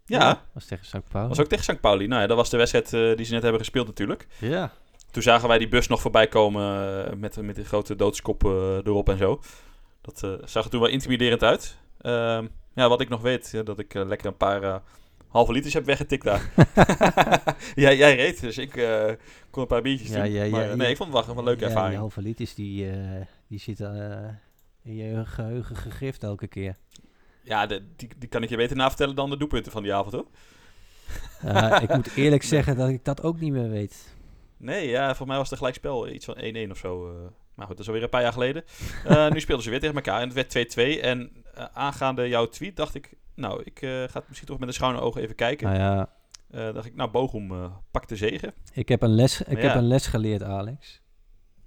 Ja, 0.05 0.41
was 0.53 0.65
tegen 0.65 0.85
St. 0.85 1.07
Pauli. 1.09 1.27
was 1.29 1.39
ook 1.39 1.47
tegen 1.47 1.63
St. 1.63 1.79
Pauli. 1.79 2.07
Nou 2.07 2.21
ja, 2.21 2.27
dat 2.27 2.37
was 2.37 2.49
de 2.49 2.57
wedstrijd 2.57 2.93
eh, 2.93 3.15
die 3.17 3.25
ze 3.25 3.33
net 3.33 3.41
hebben 3.41 3.59
gespeeld 3.61 3.87
natuurlijk. 3.87 4.27
Ja. 4.39 4.71
Toen 5.11 5.23
zagen 5.23 5.47
wij 5.47 5.57
die 5.57 5.67
bus 5.67 5.87
nog 5.87 6.01
voorbij 6.01 6.27
komen 6.27 7.05
eh, 7.05 7.13
met, 7.15 7.41
met 7.41 7.55
die 7.55 7.65
grote 7.65 7.95
doodskop 7.95 8.45
eh, 8.45 8.51
erop 8.75 9.09
en 9.09 9.17
zo. 9.17 9.41
Dat 10.01 10.39
zag 10.49 10.63
er 10.63 10.69
toen 10.69 10.79
wel 10.81 10.89
intimiderend 10.89 11.43
uit. 11.43 11.77
Ehm, 12.01 12.47
ja, 12.75 12.89
wat 12.89 13.01
ik 13.01 13.09
nog 13.09 13.21
weet, 13.21 13.61
dat 13.65 13.79
ik 13.79 13.93
lekker 13.93 14.27
een 14.27 14.37
paar 14.37 14.81
halve 15.27 15.51
liters 15.51 15.73
heb 15.73 15.85
weggetikt 15.85 16.23
daar. 16.23 16.51
jij, 17.75 17.97
jij 17.97 18.15
reed, 18.15 18.41
dus 18.41 18.57
ik 18.57 18.71
kon 19.49 19.61
een 19.61 19.67
paar 19.67 19.81
biertjes 19.81 20.09
Ja, 20.09 20.23
doen. 20.23 20.31
ja, 20.31 20.43
ja, 20.43 20.49
maar, 20.51 20.77
nee, 20.77 20.89
ik 20.89 20.97
vond 20.97 21.13
het 21.13 21.25
wel 21.25 21.37
een 21.37 21.43
leuke 21.43 21.59
Ja, 21.61 21.65
ervaring. 21.67 21.89
die 21.91 21.99
halve 21.99 22.21
liters, 22.21 22.53
die, 22.55 22.89
eh, 22.89 22.97
die 23.47 23.59
zitten 23.59 24.41
in 24.83 24.95
je 24.95 25.25
geheugen 25.25 25.75
gegrift 25.75 26.23
elke 26.23 26.47
keer. 26.47 26.75
Ja, 27.45 27.65
de, 27.65 27.85
die, 27.95 28.09
die 28.17 28.29
kan 28.29 28.43
ik 28.43 28.49
je 28.49 28.55
beter 28.57 28.75
navertellen 28.75 29.15
dan 29.15 29.29
de 29.29 29.37
doelpunten 29.37 29.71
van 29.71 29.83
die 29.83 29.93
avond, 29.93 30.13
hoor. 30.13 30.27
Eh, 31.41 31.81
ik 31.81 31.95
moet 31.95 32.15
eerlijk 32.23 32.43
zeggen 32.43 32.77
dat 32.77 32.89
ik 32.89 33.05
dat 33.05 33.23
ook 33.23 33.39
niet 33.39 33.51
meer 33.51 33.69
weet. 33.69 34.13
Nee, 34.57 34.87
ja, 34.87 35.15
voor 35.15 35.27
mij 35.27 35.37
was 35.37 35.49
het 35.49 35.57
gelijkspel. 35.57 36.09
Iets 36.09 36.25
van 36.25 36.37
1-1 36.67 36.71
of 36.71 36.77
zo. 36.77 37.09
eh. 37.09 37.15
maar 37.55 37.65
goed, 37.65 37.77
dat 37.77 37.79
is 37.79 37.87
alweer 37.87 38.03
een 38.03 38.09
paar 38.09 38.21
jaar 38.21 38.33
geleden. 38.33 38.63
Eh, 39.05 39.29
nu 39.29 39.39
speelden 39.39 39.63
ze 39.63 39.69
weer 39.69 39.79
tegen 39.79 39.95
elkaar 39.95 40.21
en 40.21 40.29
het 40.29 40.53
werd 40.53 40.99
2-2. 40.99 41.01
En 41.01 41.31
aangaande 41.73 42.27
jouw 42.27 42.49
tweet 42.49 42.75
dacht 42.75 42.95
ik... 42.95 43.13
Nou, 43.35 43.61
ik 43.63 43.79
ga 43.79 44.19
het 44.19 44.27
misschien 44.27 44.47
toch 44.47 44.59
met 44.59 44.67
een 44.67 44.73
schone 44.73 44.99
ogen 44.99 45.21
even 45.21 45.35
kijken. 45.35 45.67
Nou 45.67 45.79
ja, 46.49 46.71
dacht 46.71 46.85
ik, 46.85 46.95
nou, 46.95 47.11
Bochum 47.11 47.71
pakt 47.91 48.09
de 48.09 48.15
zegen. 48.15 48.53
ik 48.73 48.89
heb 48.89 49.01
een 49.01 49.15
les, 49.15 49.39
ik 49.41 49.47
Maar 49.47 49.57
heb 49.57 49.71
ja. 49.71 49.77
een 49.77 49.87
les 49.87 50.07
geleerd, 50.07 50.43
Alex. 50.43 51.01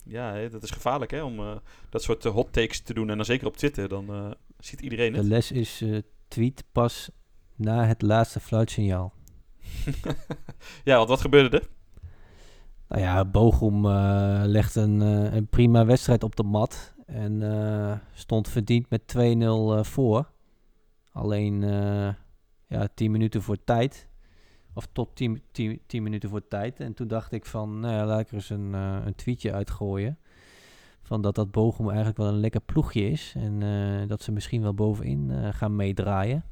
Ja, 0.05 0.49
dat 0.49 0.63
is 0.63 0.71
gevaarlijk, 0.71 1.11
hè, 1.11 1.23
om 1.23 1.61
dat 1.91 2.03
soort 2.03 2.25
hot 2.25 2.53
takes 2.53 2.81
te 2.81 2.95
doen. 2.95 3.11
En 3.11 3.17
dan 3.17 3.25
zeker 3.25 3.47
op 3.47 3.57
Twitter, 3.57 3.89
dan 3.89 4.37
ziet 4.59 4.81
iedereen 4.81 5.13
De 5.13 5.19
het. 5.19 5.27
les 5.27 5.53
is 5.53 5.81
eh, 5.81 5.99
tweet 6.29 6.65
pas 6.73 7.11
na 7.57 7.85
het 7.85 8.03
laatste 8.03 8.41
fluitsignaal. 8.41 9.13
ja, 10.85 10.97
want 10.97 11.09
wat 11.09 11.21
gebeurde 11.21 11.59
er? 11.59 11.69
Nou 12.89 13.03
ja, 13.03 13.25
Bochum 13.25 13.87
eh 13.87 14.43
legt 14.45 14.75
een, 14.75 15.03
eh, 15.03 15.35
een 15.35 15.49
prima 15.49 15.85
wedstrijd 15.85 16.23
op 16.23 16.37
de 16.37 16.43
mat. 16.43 16.95
En 17.07 18.03
stond 18.15 18.49
verdiend 18.49 18.91
met 18.91 19.07
2-0 19.07 19.17
eh, 19.17 19.85
voor. 19.85 20.31
Alleen 21.13 21.61
ja, 22.67 22.89
10 22.95 23.11
minuten 23.11 23.43
voor 23.43 23.65
tijd. 23.65 24.09
Of 24.75 24.89
tot 24.93 25.17
10, 25.17 25.43
10, 25.53 25.81
10 25.87 26.03
minuten 26.03 26.29
voor 26.29 26.49
tijd. 26.49 26.81
En 26.81 26.95
toen 26.95 27.09
dacht 27.09 27.33
ik 27.33 27.47
van, 27.47 27.81
nou 27.81 27.95
ja, 27.95 28.07
laat 28.07 28.21
ik 28.21 28.29
er 28.29 28.35
eens 28.35 28.51
een, 28.51 28.73
een 28.73 29.15
tweetje 29.15 29.53
uitgooien. 29.53 30.19
Van 31.09 31.23
dat 31.23 31.35
dat 31.35 31.51
Bochum 31.51 31.87
eigenlijk 31.87 32.19
wel 32.19 32.29
een 32.29 32.41
lekker 32.41 32.61
ploegje 32.61 33.11
is. 33.11 33.35
En 33.37 33.63
eh, 33.63 34.09
dat 34.09 34.23
ze 34.23 34.33
misschien 34.33 34.63
wel 34.63 34.75
bovenin 34.75 35.31
eh, 35.31 35.49
gaan 35.53 35.77
meedraaien. 35.77 36.45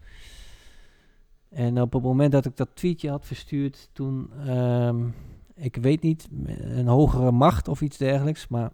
En 1.49 1.81
op 1.81 1.93
het 1.93 2.03
moment 2.03 2.33
dat 2.33 2.45
ik 2.45 2.57
dat 2.57 2.69
tweetje 2.75 3.11
had 3.11 3.27
verstuurd, 3.27 3.91
toen, 3.93 4.31
ehm, 4.47 5.09
ik 5.55 5.77
weet 5.77 6.03
niet, 6.03 6.29
een 6.59 6.87
hogere 6.87 7.31
macht 7.31 7.69
of 7.69 7.81
iets 7.81 7.97
dergelijks, 7.97 8.49
maar 8.49 8.73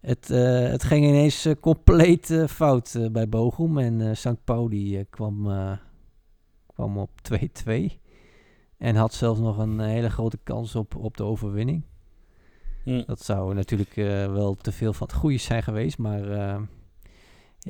het, 0.00 0.30
eh, 0.30 0.68
het 0.68 0.82
ging 0.82 1.04
ineens 1.04 1.48
compleet 1.60 2.44
fout 2.48 3.08
bij 3.12 3.28
Bochum. 3.28 3.78
En 3.78 4.16
St. 4.16 4.44
Pauli 4.44 5.04
kwam, 5.10 5.48
kwam 6.66 6.98
op 6.98 7.20
2-2 7.20 8.00
en 8.78 8.96
had 8.96 9.14
zelfs 9.14 9.40
nog 9.40 9.58
een 9.58 9.80
hele 9.80 10.10
grote 10.10 10.38
kans 10.42 10.74
op, 10.74 10.96
op 10.96 11.16
de 11.16 11.24
overwinning. 11.24 11.82
Hm. 12.84 13.02
Dat 13.06 13.24
zou 13.24 13.54
natuurlijk 13.54 13.96
eh, 13.96 14.32
wel 14.32 14.54
te 14.54 14.72
veel 14.72 14.92
van 14.92 15.06
het 15.06 15.16
goede 15.16 15.36
zijn 15.38 15.62
geweest, 15.62 15.98
maar 15.98 16.30
eh, 16.30 16.60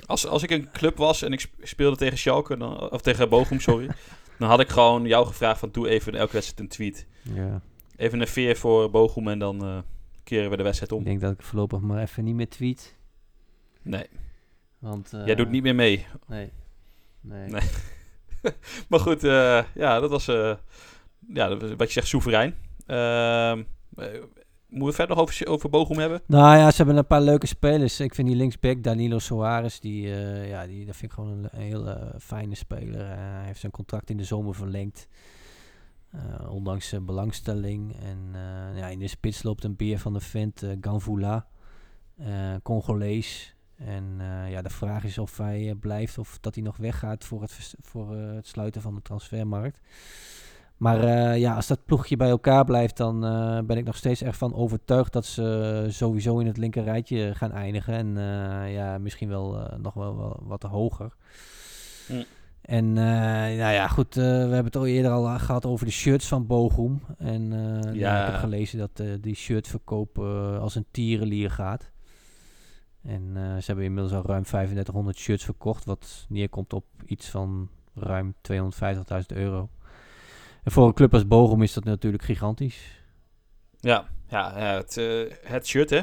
Als, 0.07 0.27
als 0.27 0.43
ik 0.43 0.51
een 0.51 0.71
club 0.73 0.97
was 0.97 1.23
en 1.23 1.33
ik 1.33 1.41
sp- 1.41 1.55
speelde 1.63 1.97
tegen 1.97 2.19
Schalke, 2.19 2.57
dan, 2.57 2.91
of 2.91 3.01
tegen 3.03 3.29
Bochum, 3.29 3.61
sorry. 3.61 3.87
dan 4.39 4.49
had 4.49 4.61
ik 4.61 4.69
gewoon 4.69 5.07
jou 5.07 5.27
gevraagd 5.27 5.59
van, 5.61 5.69
doe 5.73 5.89
even 5.89 6.15
elke 6.15 6.33
wedstrijd 6.33 6.61
een 6.61 6.69
tweet. 6.69 7.07
ja, 7.23 7.61
Even 7.97 8.21
een 8.21 8.27
veer 8.27 8.57
voor 8.57 8.91
Bochum 8.91 9.29
en 9.29 9.39
dan 9.39 9.65
eh, 9.65 9.79
keren 10.25 10.51
we 10.51 10.57
de 10.57 10.63
wedstrijd 10.63 10.93
ik 10.93 10.99
om. 10.99 11.05
denk 11.05 11.21
dat 11.21 11.33
ik 11.33 11.43
voorlopig 11.43 11.81
maar 11.81 12.03
even 12.03 12.25
niet 12.25 12.35
meer 12.35 12.49
tweet. 12.49 12.97
Nee, 13.83 14.07
Want, 14.79 15.11
jij 15.25 15.35
doet 15.35 15.51
niet 15.51 15.63
meer 15.63 15.75
mee. 15.75 16.07
Nee. 16.27 16.51
Nee. 17.21 17.49
Nee. 17.49 17.63
Maar 18.89 19.01
goed, 19.01 19.21
ja, 19.75 20.01
dat 20.01 20.11
was, 20.11 20.25
ja, 21.29 21.57
wat 21.57 21.87
je 21.87 21.93
zegt, 21.93 22.07
soeverein. 22.07 22.55
Eh, 24.73 24.79
moeten 24.79 24.89
we 24.89 25.07
verder 25.07 25.17
nog 25.17 25.47
over, 25.49 25.73
over 25.73 26.01
hebben? 26.01 26.23
Nou 26.27 26.57
ja, 26.57 26.71
ze 26.71 26.77
hebben 26.77 26.97
een 26.97 27.07
paar 27.07 27.21
leuke 27.21 27.47
spelers. 27.47 28.01
Ik 28.01 28.15
vind 28.15 28.29
die 28.29 28.37
linksback, 28.37 28.83
Danilo 28.83 29.19
Soares, 29.19 29.81
die, 29.81 30.07
uh, 30.07 30.49
ja, 30.49 30.67
die, 30.67 30.87
dat 30.87 30.97
vind 30.97 31.13
ik 31.13 31.19
gewoon 31.19 31.31
een, 31.31 31.49
hele 31.61 32.15
fijne 32.19 32.55
speler. 32.55 33.01
Uh, 33.01 33.17
hij 33.17 33.47
heeft 33.47 33.61
zijn 33.61 33.73
contract 33.73 34.11
in 34.11 34.17
de 34.17 34.25
zomer 34.25 34.55
verlengd. 34.55 35.09
Uh, 36.15 36.53
ondanks 36.53 36.95
belangstelling. 37.03 37.97
En 38.01 38.19
ja, 38.75 38.87
in 38.87 38.99
de 38.99 39.09
spits 39.09 39.43
loopt 39.43 39.65
een 39.65 39.77
beer 39.77 39.99
van 39.99 40.13
de 40.13 40.21
vent, 40.21 40.67
Ganvula, 40.81 41.47
Congolees. 42.63 43.57
En 43.77 44.21
ja, 44.49 44.63
de 44.63 44.71
vraag 44.71 45.05
is 45.05 45.19
of 45.19 45.37
hij 45.37 45.75
blijft 45.81 46.19
of 46.19 46.39
dat 46.41 46.55
hij 46.55 46.65
nog 46.65 46.77
weggaat 46.77 47.25
voor 47.25 47.43
het, 47.43 47.75
voor, 47.81 48.15
het 48.17 48.47
sluiten 48.47 48.83
van 48.83 48.95
de 48.95 49.03
transfermarkt. 49.03 49.81
Maar 50.83 51.05
uh, 51.05 51.39
ja, 51.39 51.55
als 51.55 51.67
dat 51.67 51.85
ploegje 51.85 52.17
bij 52.17 52.29
elkaar 52.29 52.65
blijft, 52.65 52.97
dan 52.97 53.25
uh, 53.25 53.59
ben 53.65 53.77
ik 53.77 53.85
nog 53.85 53.97
steeds 53.97 54.23
ervan 54.23 54.55
overtuigd 54.55 55.13
dat 55.13 55.27
ze 55.27 55.87
sowieso 55.89 56.39
in 56.39 56.47
het 56.47 56.57
linker 56.57 56.85
rijtje 56.85 57.35
gaan 57.35 57.53
eindigen. 57.53 57.95
En 57.95 58.07
uh, 58.17 58.75
ja, 58.75 58.99
misschien 58.99 59.29
wel 59.29 59.71
nog 59.79 59.95
wel, 59.95 60.17
wel, 60.17 60.43
wat 60.43 60.63
hoger. 60.63 61.13
Hm. 62.07 62.23
En 62.63 62.93
nou 62.93 63.73
ja, 63.73 63.89
goed, 63.89 64.15
we 64.15 64.23
hebben 64.23 64.65
het 64.65 64.77
al 64.77 64.87
eerder 64.87 65.11
al 65.11 65.39
gehad 65.39 65.67
over 65.67 65.87
de 65.87 65.93
shirts 65.93 66.29
van 66.29 66.47
Bochum. 66.47 67.03
En 67.19 67.51
ja. 67.93 68.21
ik 68.21 68.31
heb 68.31 68.41
gelezen 68.41 68.79
dat 68.79 69.03
die 69.21 69.35
shirtverkoop 69.35 70.19
als 70.61 70.75
een 70.75 70.87
tierenlier 70.91 71.51
gaat. 71.51 71.91
En 73.03 73.33
ze 73.35 73.67
hebben 73.67 73.85
inmiddels 73.85 74.15
al 74.15 74.27
ruim 74.27 74.45
3500 74.45 75.17
shirts 75.17 75.45
verkocht, 75.45 75.85
wat 75.85 76.27
neerkomt 76.29 76.73
op 76.73 76.85
iets 77.07 77.29
van 77.29 77.69
ruim 77.95 78.35
250.000 78.35 79.37
euro. 79.37 79.69
En 80.63 80.73
voor 80.73 80.87
een 80.87 80.95
club 80.95 81.15
als 81.15 81.27
Bochum 81.27 81.63
is 81.63 81.73
dat 81.73 81.85
natuurlijk 81.85 82.23
gigantisch. 82.23 83.01
Ja, 83.81 84.09
ja 84.29 84.55
het, 84.55 84.97
uh, 84.97 85.33
het 85.43 85.67
shirt 85.67 85.91
hè. 85.91 86.01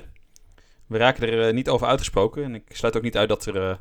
We 0.88 0.98
raken 0.98 1.28
er 1.28 1.48
uh, 1.48 1.54
niet 1.54 1.70
over 1.70 1.88
uitgesproken. 1.88 2.44
En 2.44 2.56
ik 2.56 2.64
sluit 2.68 2.98
ook 2.98 3.04
niet 3.04 3.18
uit 3.18 3.30
dat 3.30 3.46
er 3.46 3.56
uh, 3.56 3.76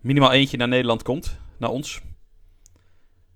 minimaal 0.00 0.32
eentje 0.32 0.56
naar 0.56 0.68
Nederland 0.68 1.02
komt. 1.02 1.38
Naar 1.56 1.70
ons. 1.70 2.00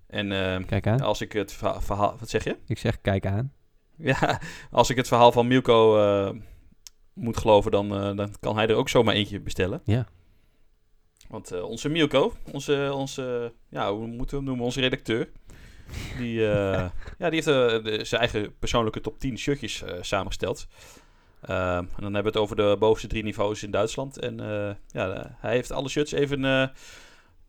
En 0.07 0.65
kijk 0.65 0.87
aan. 0.87 1.01
als 1.01 1.21
ik 1.21 1.31
het 1.31 1.53
verhaal... 1.53 2.15
Wat 2.19 2.29
zeg 2.29 2.43
je? 2.43 2.57
Ik 2.67 2.77
zeg 2.77 3.01
kijk 3.01 3.25
aan. 3.25 3.53
Ja, 3.97 4.41
als 4.71 4.89
ik 4.89 4.95
het 4.95 5.07
verhaal 5.07 5.31
van 5.31 5.47
Milko 5.47 5.97
moet 7.13 7.37
geloven, 7.37 7.71
dan, 7.71 8.15
dan 8.15 8.35
kan 8.39 8.55
hij 8.55 8.67
er 8.67 8.75
ook 8.75 8.89
zomaar 8.89 9.13
eentje 9.13 9.39
bestellen. 9.39 9.81
Ja. 9.83 10.07
Want 11.27 11.61
onze 11.61 11.89
Milko, 11.89 12.33
onze, 12.51 12.91
onze, 12.93 13.53
ja, 13.69 13.93
hoe 13.93 14.07
moeten 14.07 14.29
we 14.29 14.35
hem 14.35 14.45
noemen, 14.45 14.65
onze 14.65 14.79
redacteur... 14.79 15.29
Die, 16.17 16.39
uh, 16.39 16.89
ja, 17.17 17.29
die 17.29 17.41
heeft 17.41 17.45
de, 17.45 17.99
zijn 18.03 18.21
eigen 18.21 18.57
persoonlijke 18.59 19.01
top 19.01 19.19
10 19.19 19.37
shirtjes 19.37 19.83
uh, 19.83 19.89
samengesteld. 20.01 20.67
Ehm, 21.41 21.77
en 21.77 22.01
dan 22.01 22.13
hebben 22.13 22.21
we 22.23 22.27
het 22.27 22.37
over 22.37 22.55
de 22.55 22.75
bovenste 22.79 23.07
drie 23.07 23.23
niveaus 23.23 23.63
in 23.63 23.71
Duitsland. 23.71 24.19
En 24.19 24.37
ja, 24.87 25.35
hij 25.37 25.53
heeft 25.53 25.71
alle 25.71 25.89
shirts 25.89 26.11
even 26.11 26.71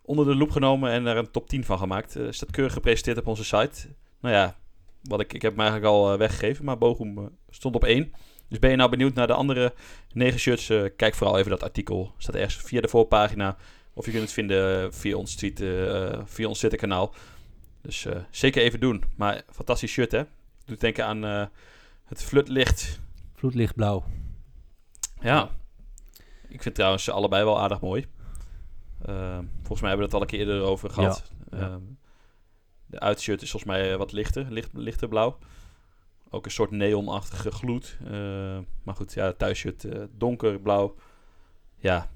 onder 0.08 0.26
de 0.26 0.34
loep 0.34 0.50
genomen 0.50 0.90
en 0.90 1.06
er 1.06 1.16
een 1.16 1.30
top 1.30 1.48
10 1.48 1.64
van 1.64 1.78
gemaakt. 1.78 2.16
Uh, 2.16 2.26
staat 2.30 2.50
keurig 2.50 2.72
gepresenteerd 2.72 3.18
op 3.18 3.26
onze 3.26 3.44
site. 3.44 3.88
Nou 4.20 4.34
ja, 4.34 4.56
wat 5.02 5.20
ik, 5.20 5.32
ik 5.32 5.42
heb 5.42 5.50
hem 5.50 5.60
eigenlijk 5.60 5.90
al 5.92 6.18
weggegeven, 6.18 6.64
maar 6.64 6.78
Bochum 6.78 7.30
stond 7.50 7.74
op 7.74 7.84
1. 7.84 8.12
Dus 8.48 8.58
ben 8.58 8.70
je 8.70 8.76
nou 8.76 8.90
benieuwd 8.90 9.14
naar 9.14 9.26
de 9.26 9.32
andere 9.32 9.74
9 10.12 10.40
shirts? 10.40 10.66
kijk 10.96 11.14
vooral 11.14 11.38
even 11.38 11.50
dat 11.50 11.62
artikel. 11.62 12.14
Staat 12.18 12.34
ergens 12.34 12.56
via 12.56 12.80
de 12.80 12.88
voorpagina. 12.88 13.56
Of 13.94 14.04
je 14.04 14.10
kunt 14.10 14.22
het 14.22 14.32
vinden 14.32 14.94
via 14.94 15.16
ons 15.16 15.34
tweet, 15.34 15.62
via 16.24 16.48
ons 16.48 16.58
Twitter-kanaal. 16.58 17.14
Dus 17.80 18.04
uh, 18.04 18.16
zeker 18.30 18.62
even 18.62 18.80
doen. 18.80 19.04
Maar 19.16 19.42
fantastisch 19.50 19.90
shirt, 19.90 20.12
hè? 20.12 20.22
Doet 20.64 20.80
denken 20.80 21.06
aan 21.06 21.24
uh, 21.24 21.46
het 22.04 22.22
flutlicht. 22.22 23.00
Vloedlichtblauw. 23.34 24.04
Ja. 25.20 25.50
Ik 26.48 26.62
vind 26.62 26.74
trouwens 26.74 27.04
ze 27.04 27.12
allebei 27.12 27.44
wel 27.44 27.60
aardig 27.60 27.80
mooi. 27.80 28.06
Uh, 29.08 29.38
volgens 29.56 29.80
mij 29.80 29.88
hebben 29.88 29.98
we 29.98 30.04
het 30.04 30.14
al 30.14 30.20
een 30.20 30.26
keer 30.26 30.38
eerder 30.38 30.62
over 30.62 30.90
gehad. 30.90 31.32
Ja, 31.50 31.58
ja. 31.58 31.78
de 32.86 33.00
uitshirt 33.00 33.42
is 33.42 33.50
volgens 33.50 33.72
mij 33.72 33.96
wat 33.96 34.12
lichter, 34.12 34.52
licht, 34.52 34.70
lichter 34.72 35.08
blauw. 35.08 35.38
Ook 36.30 36.44
een 36.44 36.50
soort 36.50 36.70
neonachtige 36.70 37.50
gloed. 37.50 37.98
maar 38.82 38.94
goed, 38.94 39.14
ja, 39.14 39.32
thuisshirt 39.32 39.86
donkerblauw. 40.10 40.94
Ja, 41.76 42.10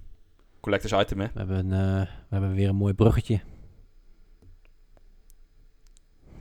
collectors 0.60 0.92
item, 0.92 1.20
hè? 1.20 1.26
We 1.32 1.38
hebben, 1.38 1.68
we 1.68 2.06
hebben 2.28 2.54
weer 2.54 2.68
een 2.68 2.76
mooi 2.76 2.94
bruggetje. 2.94 3.40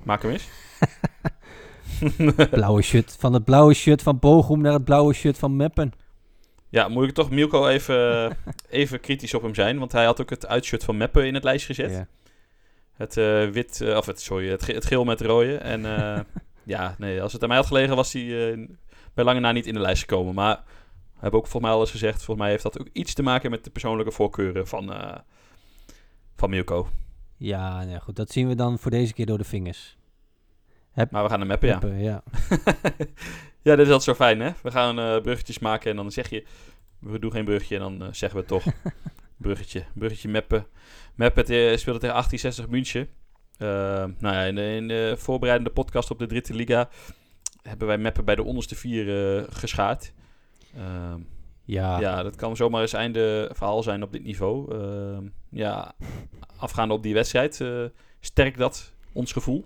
Maak 0.04 0.22
hem 0.22 0.32
eens. 0.32 0.50
blauwe 2.50 2.82
shirt. 2.82 3.16
Van 3.20 3.34
het 3.34 3.44
blauwe 3.44 3.74
shirt 3.74 4.02
van 4.02 4.20
Bochum 4.20 4.62
naar 4.62 4.74
het 4.74 4.84
blauwe 4.84 5.14
shirt 5.14 5.38
van 5.38 5.56
Meppen. 5.56 5.94
Ja, 6.70 6.88
moet 6.88 7.08
ik 7.08 7.14
toch 7.14 7.30
Milko 7.30 7.68
even, 7.68 8.38
even 8.70 9.00
kritisch 9.00 9.34
op 9.34 9.42
hem 9.42 9.56
zijn. 9.56 9.80
Want 9.80 9.92
hij 9.92 10.06
had 10.06 10.22
ook 10.22 10.30
het 10.30 10.48
uitshirt 10.48 10.84
van 10.84 10.98
Meppen 10.98 11.26
in 11.26 11.34
het 11.34 11.44
lijstje 11.44 11.74
gezet. 11.74 11.92
Ja. 11.92 12.08
Het 12.94 13.18
uh, 13.18 13.50
wit, 13.50 13.80
uh, 13.84 13.98
of 13.98 14.06
het, 14.06 14.22
sorry, 14.22 14.50
het, 14.50 14.68
het, 14.68 14.86
geel 14.86 15.04
met 15.04 15.22
rode. 15.22 15.58
En 15.58 15.82
uh, 15.82 16.20
ja, 16.64 16.96
nee, 16.98 17.22
als 17.22 17.34
het 17.34 17.42
aan 17.42 17.48
mij 17.48 17.58
had 17.58 17.68
gelegen, 17.68 17.96
was 17.96 18.14
hij 18.14 18.68
bij 19.14 19.24
lange 19.24 19.40
na 19.40 19.52
niet 19.52 19.68
in 19.68 19.74
de 19.74 19.80
lijst 19.80 20.02
gekomen. 20.02 20.34
Maar 20.34 20.56
we 21.14 21.20
hebben 21.20 21.40
ook 21.40 21.48
volgens 21.48 21.64
mij 21.64 21.72
al 21.72 21.80
eens 21.80 21.92
gezegd, 21.92 22.16
volgens 22.24 22.38
mij 22.38 22.50
heeft 22.50 22.64
dat 22.64 22.80
ook 22.80 22.88
iets 22.94 23.14
te 23.14 23.24
maken 23.24 23.52
met 23.52 23.64
de 23.64 23.70
persoonlijke 23.70 24.12
voorkeuren 24.12 24.68
van, 24.68 24.94
van 26.36 26.50
Milko. 26.50 26.88
Ja, 27.42 27.84
nee, 27.84 28.00
goed. 28.00 28.16
Dat 28.16 28.32
zien 28.32 28.48
we 28.48 28.56
dan 28.56 28.80
voor 28.80 28.92
deze 28.92 29.14
keer 29.14 29.26
door 29.26 29.38
de 29.38 29.44
vingers. 29.44 29.98
Heb, 30.92 31.12
maar 31.12 31.24
we 31.24 31.30
gaan 31.30 31.42
een 31.42 31.48
mappen, 31.48 31.70
ja. 31.70 31.98
ja. 31.98 32.24
ja, 33.68 33.76
dat 33.76 33.80
is 33.80 33.92
altijd 33.92 34.04
zo 34.04 34.14
fijn, 34.14 34.40
hè? 34.40 34.52
We 34.64 34.72
gaan 34.72 35.00
uh, 35.00 35.22
bruggetjes 35.22 35.60
maken 35.60 35.90
en 35.90 35.96
dan 35.96 36.12
zeg 36.12 36.30
je... 36.30 36.46
We 37.00 37.20
doen 37.20 37.32
geen 37.32 37.46
bruggetje 37.46 37.76
en 37.76 37.82
dan 37.82 38.04
uh, 38.04 38.14
zeggen 38.14 38.40
we 38.40 38.46
toch... 38.46 38.66
bruggetje, 39.38 39.84
bruggetje 39.94 40.30
mappen. 40.30 40.66
Mappen 41.16 41.44
uh, 41.44 41.78
speelde 41.78 42.00
tegen 42.00 42.16
1860 42.16 42.68
München. 42.68 43.10
nou 44.20 44.36
ja, 44.36 44.44
in 44.44 44.56
de, 44.56 44.76
in 44.76 44.88
de, 44.88 45.16
voorbereidende 45.18 45.74
podcast 45.74 46.12
op 46.12 46.20
de 46.20 46.26
Dritte 46.26 46.54
Liga... 46.54 46.90
hebben 47.62 47.88
wij 47.88 47.98
mappen 47.98 48.26
bij 48.26 48.36
de 48.36 48.44
onderste 48.44 48.76
vier 48.76 49.46
geschaard. 49.50 50.14
Ja. 51.64 52.00
ja, 52.00 52.24
dat 52.24 52.36
kan 52.36 52.56
zomaar 52.56 52.82
eens 52.82 52.94
einde 52.94 53.50
verhaal 53.54 53.84
zijn 53.84 54.04
op 54.04 54.12
dit 54.12 54.24
niveau. 54.24 54.76
ja, 55.50 55.96
afgaande 56.62 56.94
op 56.94 57.04
die 57.04 57.14
wedstrijd, 57.14 57.60
uh, 57.60 57.86
sterk 58.20 58.58
dat 58.58 58.94
ons 59.12 59.32
gevoel? 59.32 59.66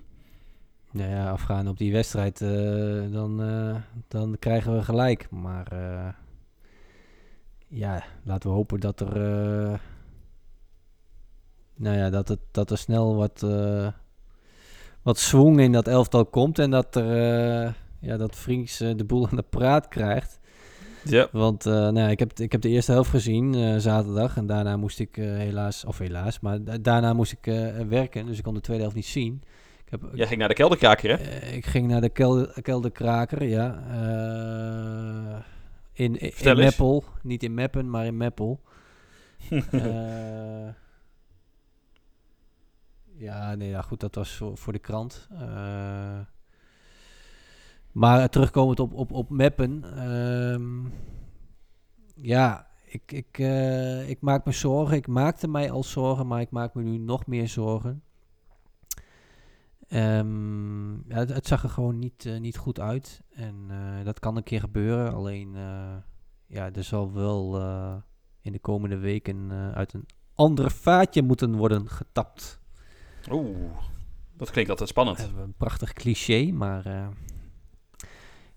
Nou 0.92 1.10
ja, 1.10 1.32
afgaande 1.32 1.70
op 1.70 1.78
die 1.78 1.92
wedstrijd, 1.92 2.42
uh, 2.42 3.12
dan, 3.12 3.42
uh, 3.42 3.76
dan 4.08 4.36
krijgen 4.40 4.76
we 4.76 4.84
gelijk. 4.84 5.30
Maar 5.30 5.68
ja, 7.68 8.04
laten 8.24 8.50
we 8.50 8.56
hopen 8.56 8.80
dat 8.80 9.00
er, 9.00 9.14
nou 11.76 11.98
ja, 11.98 12.10
dat, 12.10 12.28
het, 12.28 12.40
dat 12.52 12.72
er 12.72 12.78
snel 12.78 13.16
wat, 13.16 13.46
wat 15.02 15.20
swing 15.20 15.60
in 15.60 15.72
dat 15.72 15.88
elftal 15.88 16.26
komt. 16.26 16.60
En 16.60 16.72
dat, 16.72 16.96
er, 16.96 17.76
ja, 18.00 18.18
dat 18.18 18.36
Frinks 18.36 18.78
de 18.78 19.04
boel 19.06 19.30
aan 19.30 19.36
de 19.36 19.46
praat 19.50 19.88
krijgt. 19.88 20.40
Ja. 21.10 21.28
Want 21.32 21.66
uh, 21.66 21.74
nou, 21.74 22.10
ik, 22.10 22.20
heb, 22.20 22.40
ik 22.40 22.52
heb 22.52 22.62
de 22.62 22.70
eerste 22.70 22.92
helft 22.92 23.10
gezien 23.10 23.54
uh, 23.54 23.78
zaterdag. 23.78 24.38
En 24.38 24.46
daarna 24.46 24.78
moest 24.78 25.00
ik 25.00 25.18
uh, 25.18 25.38
helaas, 25.38 25.86
of 25.86 25.98
helaas, 25.98 26.40
maar 26.40 26.82
daarna 26.82 27.14
moest 27.14 27.32
ik 27.32 27.46
werken. 27.88 28.26
Dus 28.26 28.38
ik 28.38 28.44
kon 28.44 28.54
de 28.54 28.62
tweede 28.62 28.82
helft 28.82 28.98
niet 28.98 29.06
zien. 29.06 29.44
Ik 29.86 29.92
heb, 29.92 30.02
Jij 30.14 30.28
ging 30.28 30.40
naar 30.40 30.48
de 30.48 30.54
kelderkraker, 30.54 31.10
hè? 31.10 31.16
ik 31.52 31.66
ging 31.66 31.88
naar 31.88 32.02
de 32.02 32.10
kelder, 32.10 32.62
kelderkraker, 32.62 33.44
ja. 33.44 33.84
in 35.94 36.20
in, 36.20 36.34
in 36.38 36.58
Meppel. 36.58 37.04
Niet 37.22 37.44
in 37.44 37.54
Meppen, 37.54 37.90
maar 37.90 38.06
in 38.06 38.18
Meppel. 38.18 38.62
ja, 43.18 43.56
nee, 43.56 43.70
ja, 43.70 43.82
goed, 43.82 44.00
dat 44.00 44.16
was 44.16 44.36
voor, 44.36 44.58
voor 44.58 44.74
de 44.74 44.80
krant. 44.80 45.28
Maar 47.96 48.30
terugkomend 48.30 48.80
op, 48.80 48.94
op, 48.94 49.12
op 49.12 49.30
mappen. 49.30 50.04
Um, 50.10 50.94
ja, 52.16 52.68
ik, 52.86 53.12
ik, 53.12 53.38
uh, 53.38 54.10
ik 54.10 54.22
maak 54.22 54.46
me 54.46 54.52
zorgen. 54.52 54.98
Ik 54.98 55.08
maakte 55.08 55.48
mij 55.48 55.72
al 55.72 55.84
zorgen, 55.84 56.28
maar 56.28 56.42
ik 56.42 56.52
maak 56.52 56.74
me 56.74 56.84
nu 56.84 56.98
nog 56.98 57.26
meer 57.26 57.48
zorgen. 57.48 58.04
Um, 59.90 60.94
ja, 61.08 61.16
het, 61.16 61.34
het, 61.34 61.48
zag 61.48 61.64
er 61.64 61.70
gewoon 61.70 62.00
niet, 62.00 62.26
uh, 62.26 62.40
niet 62.40 62.58
goed 62.58 62.80
uit. 62.80 63.22
En 63.30 63.56
uh, 63.70 64.04
dat 64.04 64.20
kan 64.20 64.36
een 64.38 64.44
keer 64.44 64.60
gebeuren. 64.60 65.14
Alleen, 65.14 65.56
ja, 66.48 66.72
er 66.72 66.84
zal 66.84 67.14
wel 67.14 67.62
in 68.42 68.52
de 68.52 68.60
komende 68.60 68.98
weken 68.98 69.52
uit 69.74 69.94
een 69.94 70.06
ander 70.34 70.72
vaatje 70.72 71.22
moeten 71.22 71.56
worden 71.56 71.90
getapt. 71.90 72.60
Oeh, 73.32 73.78
dat 74.34 74.52
klinkt 74.52 74.70
altijd 74.70 74.90
spannend. 74.90 75.32
een 75.38 75.54
prachtig 75.58 75.94
cliché, 75.94 76.52
maar 76.52 77.14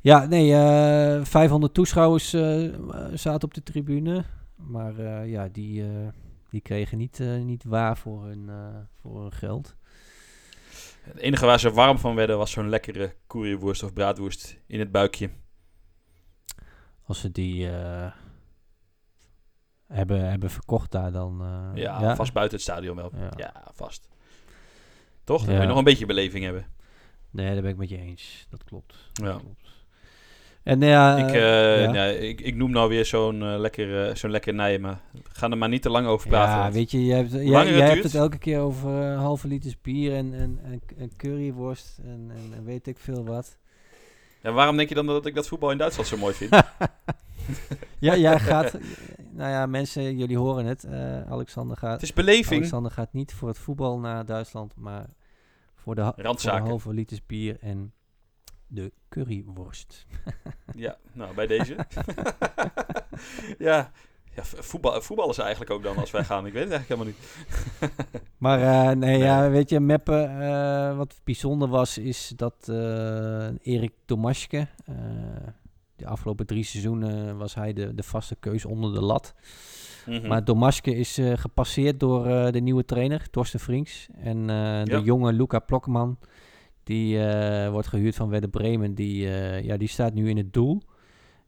ja, 0.01 0.27
nee, 0.27 0.49
uh, 0.49 1.17
eh, 1.17 1.25
500 1.25 1.75
toeschouwers 1.75 2.35
uh, 2.35 2.75
zaten 3.15 3.49
op 3.49 3.55
de 3.55 3.63
tribune. 3.63 4.25
Maar 4.57 4.99
uh, 4.99 5.31
ja, 5.31 5.49
die, 5.49 5.85
die 6.51 6.61
kregen 6.61 6.99
niet, 6.99 7.19
niet 7.45 7.65
waar 7.65 7.97
voor 7.97 8.25
hun, 8.25 8.51
voor 9.01 9.21
hun 9.21 9.33
geld. 9.33 9.77
Het 11.09 11.17
enige 11.17 11.47
waar 11.47 11.61
ze 11.61 11.71
warm 11.71 11.99
van 11.99 12.15
werden 12.15 12.39
was 12.39 12.51
zo'n 12.51 12.69
lekkere 12.69 13.15
koerienworst 13.27 13.83
of 13.83 13.93
braadworst 13.93 14.59
in 14.67 14.79
het 14.79 14.93
buikje. 14.93 15.31
als 17.03 17.21
ze 17.21 17.31
die 17.31 17.71
eh, 17.71 18.13
hebben, 19.87 20.31
hebben 20.31 20.51
verkocht 20.51 20.91
daar, 20.91 21.13
dan... 21.13 21.41
eh, 21.75 21.83
Ja, 21.83 22.17
vast 22.17 22.33
buiten 22.33 22.57
het 22.57 22.67
stadion 22.67 22.97
wel. 22.97 23.11
Ja. 23.17 23.31
Ja, 23.37 23.67
vast. 23.75 24.09
Toch? 25.25 25.41
Dan 25.41 25.49
Ja. 25.49 25.53
moet 25.53 25.63
je 25.63 25.69
nog 25.69 25.79
een 25.79 25.85
beetje 25.85 26.07
beleving 26.07 26.45
hebben. 26.45 26.67
Nee, 27.31 27.53
daar 27.53 27.63
ben 27.63 27.71
ik 27.71 27.77
met 27.77 27.89
je 27.89 27.99
eens. 27.99 28.47
Dat 28.51 28.65
klopt. 28.65 28.95
Ja. 29.13 29.37
klopt. 29.39 29.68
En 30.69 30.81
ja, 30.81 31.17
ik, 31.17 31.35
eh, 31.35 31.83
ja. 31.83 31.91
nee, 31.91 32.19
ik, 32.19 32.41
ik 32.41 32.55
noem 32.55 32.71
nou 32.71 32.89
weer 32.89 33.05
zo'n 33.07 33.43
eh, 33.43 33.59
lekker, 33.59 34.09
eh, 34.09 34.15
zo'n 34.15 34.31
lekker 34.31 34.55
nij, 34.55 34.79
maar 34.79 35.01
we 35.13 35.21
gaan 35.33 35.51
er 35.51 35.59
maar 35.59 35.69
niet 35.69 35.83
te 35.83 35.91
lang 35.91 36.07
over 36.07 36.29
praten. 36.29 36.65
Ja, 36.65 36.71
weet 36.73 36.91
je, 36.91 37.05
jij 37.05 37.17
hebt, 37.17 37.33
jij, 37.33 37.45
langer 37.45 37.67
het 37.67 37.77
jij 37.77 37.89
hebt 37.89 38.03
het 38.03 38.15
elke 38.15 38.39
keer 38.39 38.61
over 38.61 39.13
eh, 39.13 39.19
halve 39.19 39.49
liters 39.49 39.81
bier 39.81 40.15
en, 40.15 40.35
en, 40.35 40.59
en, 40.65 40.81
en 40.99 41.17
curryworst 41.17 41.99
en, 42.05 42.31
en, 42.31 42.57
en 42.57 42.65
weet 42.65 42.87
ik 42.87 42.99
veel 42.99 43.25
wat. 43.25 43.59
Ja, 44.43 44.53
waarom 44.53 44.77
denk 44.77 44.89
je 44.89 44.95
dan 44.95 45.07
dat 45.07 45.27
ik 45.27 45.35
dat 45.35 45.49
voetbal 45.49 45.71
in 45.71 45.79
Duitsland 45.79 46.09
zo 46.09 46.17
mooi 46.17 46.35
vind? 46.35 46.51
Ja, 47.99 48.17
jij 48.17 48.39
gaat, 48.39 48.79
nou 49.39 49.51
ja, 49.51 49.67
mensen, 49.67 50.17
jullie 50.17 50.39
horen 50.39 50.67
het. 50.67 50.85
eh, 50.85 51.31
Alexander 51.31 51.77
gaat, 51.77 51.93
het 51.93 52.03
is 52.03 52.13
beleving. 52.13 52.61
Alexander 52.61 52.91
gaat 52.93 53.13
niet 53.13 53.33
voor 53.33 53.49
het 53.49 53.59
voetbal 53.59 53.99
naar 53.99 54.25
Duitsland, 54.25 54.73
maar 54.77 55.07
voor 55.75 55.95
de, 55.95 56.13
voor 56.17 56.51
de 56.51 56.51
halve 56.51 56.93
liters 56.93 57.27
bier 57.27 57.57
en 57.61 57.93
de 58.69 58.93
curryworst. 59.09 60.07
Ja, 60.75 60.97
nou, 61.13 61.35
bij 61.35 61.47
deze. 61.47 61.75
ja, 63.59 63.91
ja 64.35 64.43
voetbal, 64.45 65.01
voetbal 65.03 65.31
is 65.31 65.39
eigenlijk 65.39 65.71
ook 65.71 65.83
dan 65.83 65.97
als 65.97 66.11
wij 66.11 66.25
gaan. 66.25 66.47
Ik 66.47 66.53
weet 66.53 66.71
het 66.71 66.73
eigenlijk 66.73 67.01
helemaal 67.01 67.07
niet. 67.07 68.01
Maar 68.39 68.63
eh, 68.91 68.97
nee, 68.97 69.19
ja, 69.19 69.51
weet 69.51 69.71
je, 69.71 69.81
Meppen, 69.81 70.41
eh, 70.41 70.97
wat 70.97 71.21
bijzonder 71.25 71.69
was, 71.69 71.99
is 71.99 72.33
dat 72.37 72.55
eh, 72.69 73.49
Erik 73.63 73.93
Tomaschke, 74.05 74.67
de 75.97 76.07
afgelopen 76.07 76.47
drie 76.47 76.65
seizoenen 76.65 77.37
was 77.39 77.55
hij 77.55 77.73
de, 77.73 77.95
de 77.95 78.03
vaste 78.03 78.37
keus 78.41 78.65
onder 78.65 78.93
de 78.95 79.03
lat. 79.03 79.35
Mhm. 80.07 80.27
Maar 80.27 80.45
Domaschke 80.45 80.95
is 80.95 81.21
gepasseerd 81.35 82.01
door 82.01 82.53
de 82.53 82.61
nieuwe 82.61 82.85
trainer, 82.85 83.31
Torsten 83.31 83.61
Frinks. 83.61 84.09
En 84.15 84.47
de 84.47 84.91
Ja. 84.91 84.99
jonge 84.99 85.33
Luca 85.33 85.59
Plokman, 85.59 86.19
die 86.89 87.21
eh, 87.25 87.71
wordt 87.71 87.89
gehuurd 87.89 88.15
van 88.15 88.29
Werder 88.29 88.51
Bremen, 88.51 88.95
die, 88.95 89.29
eh, 89.29 89.65
ja, 89.65 89.77
die 89.77 89.89
staat 89.89 90.15
nu 90.15 90.29
in 90.29 90.37
het 90.37 90.53
doel. 90.53 90.83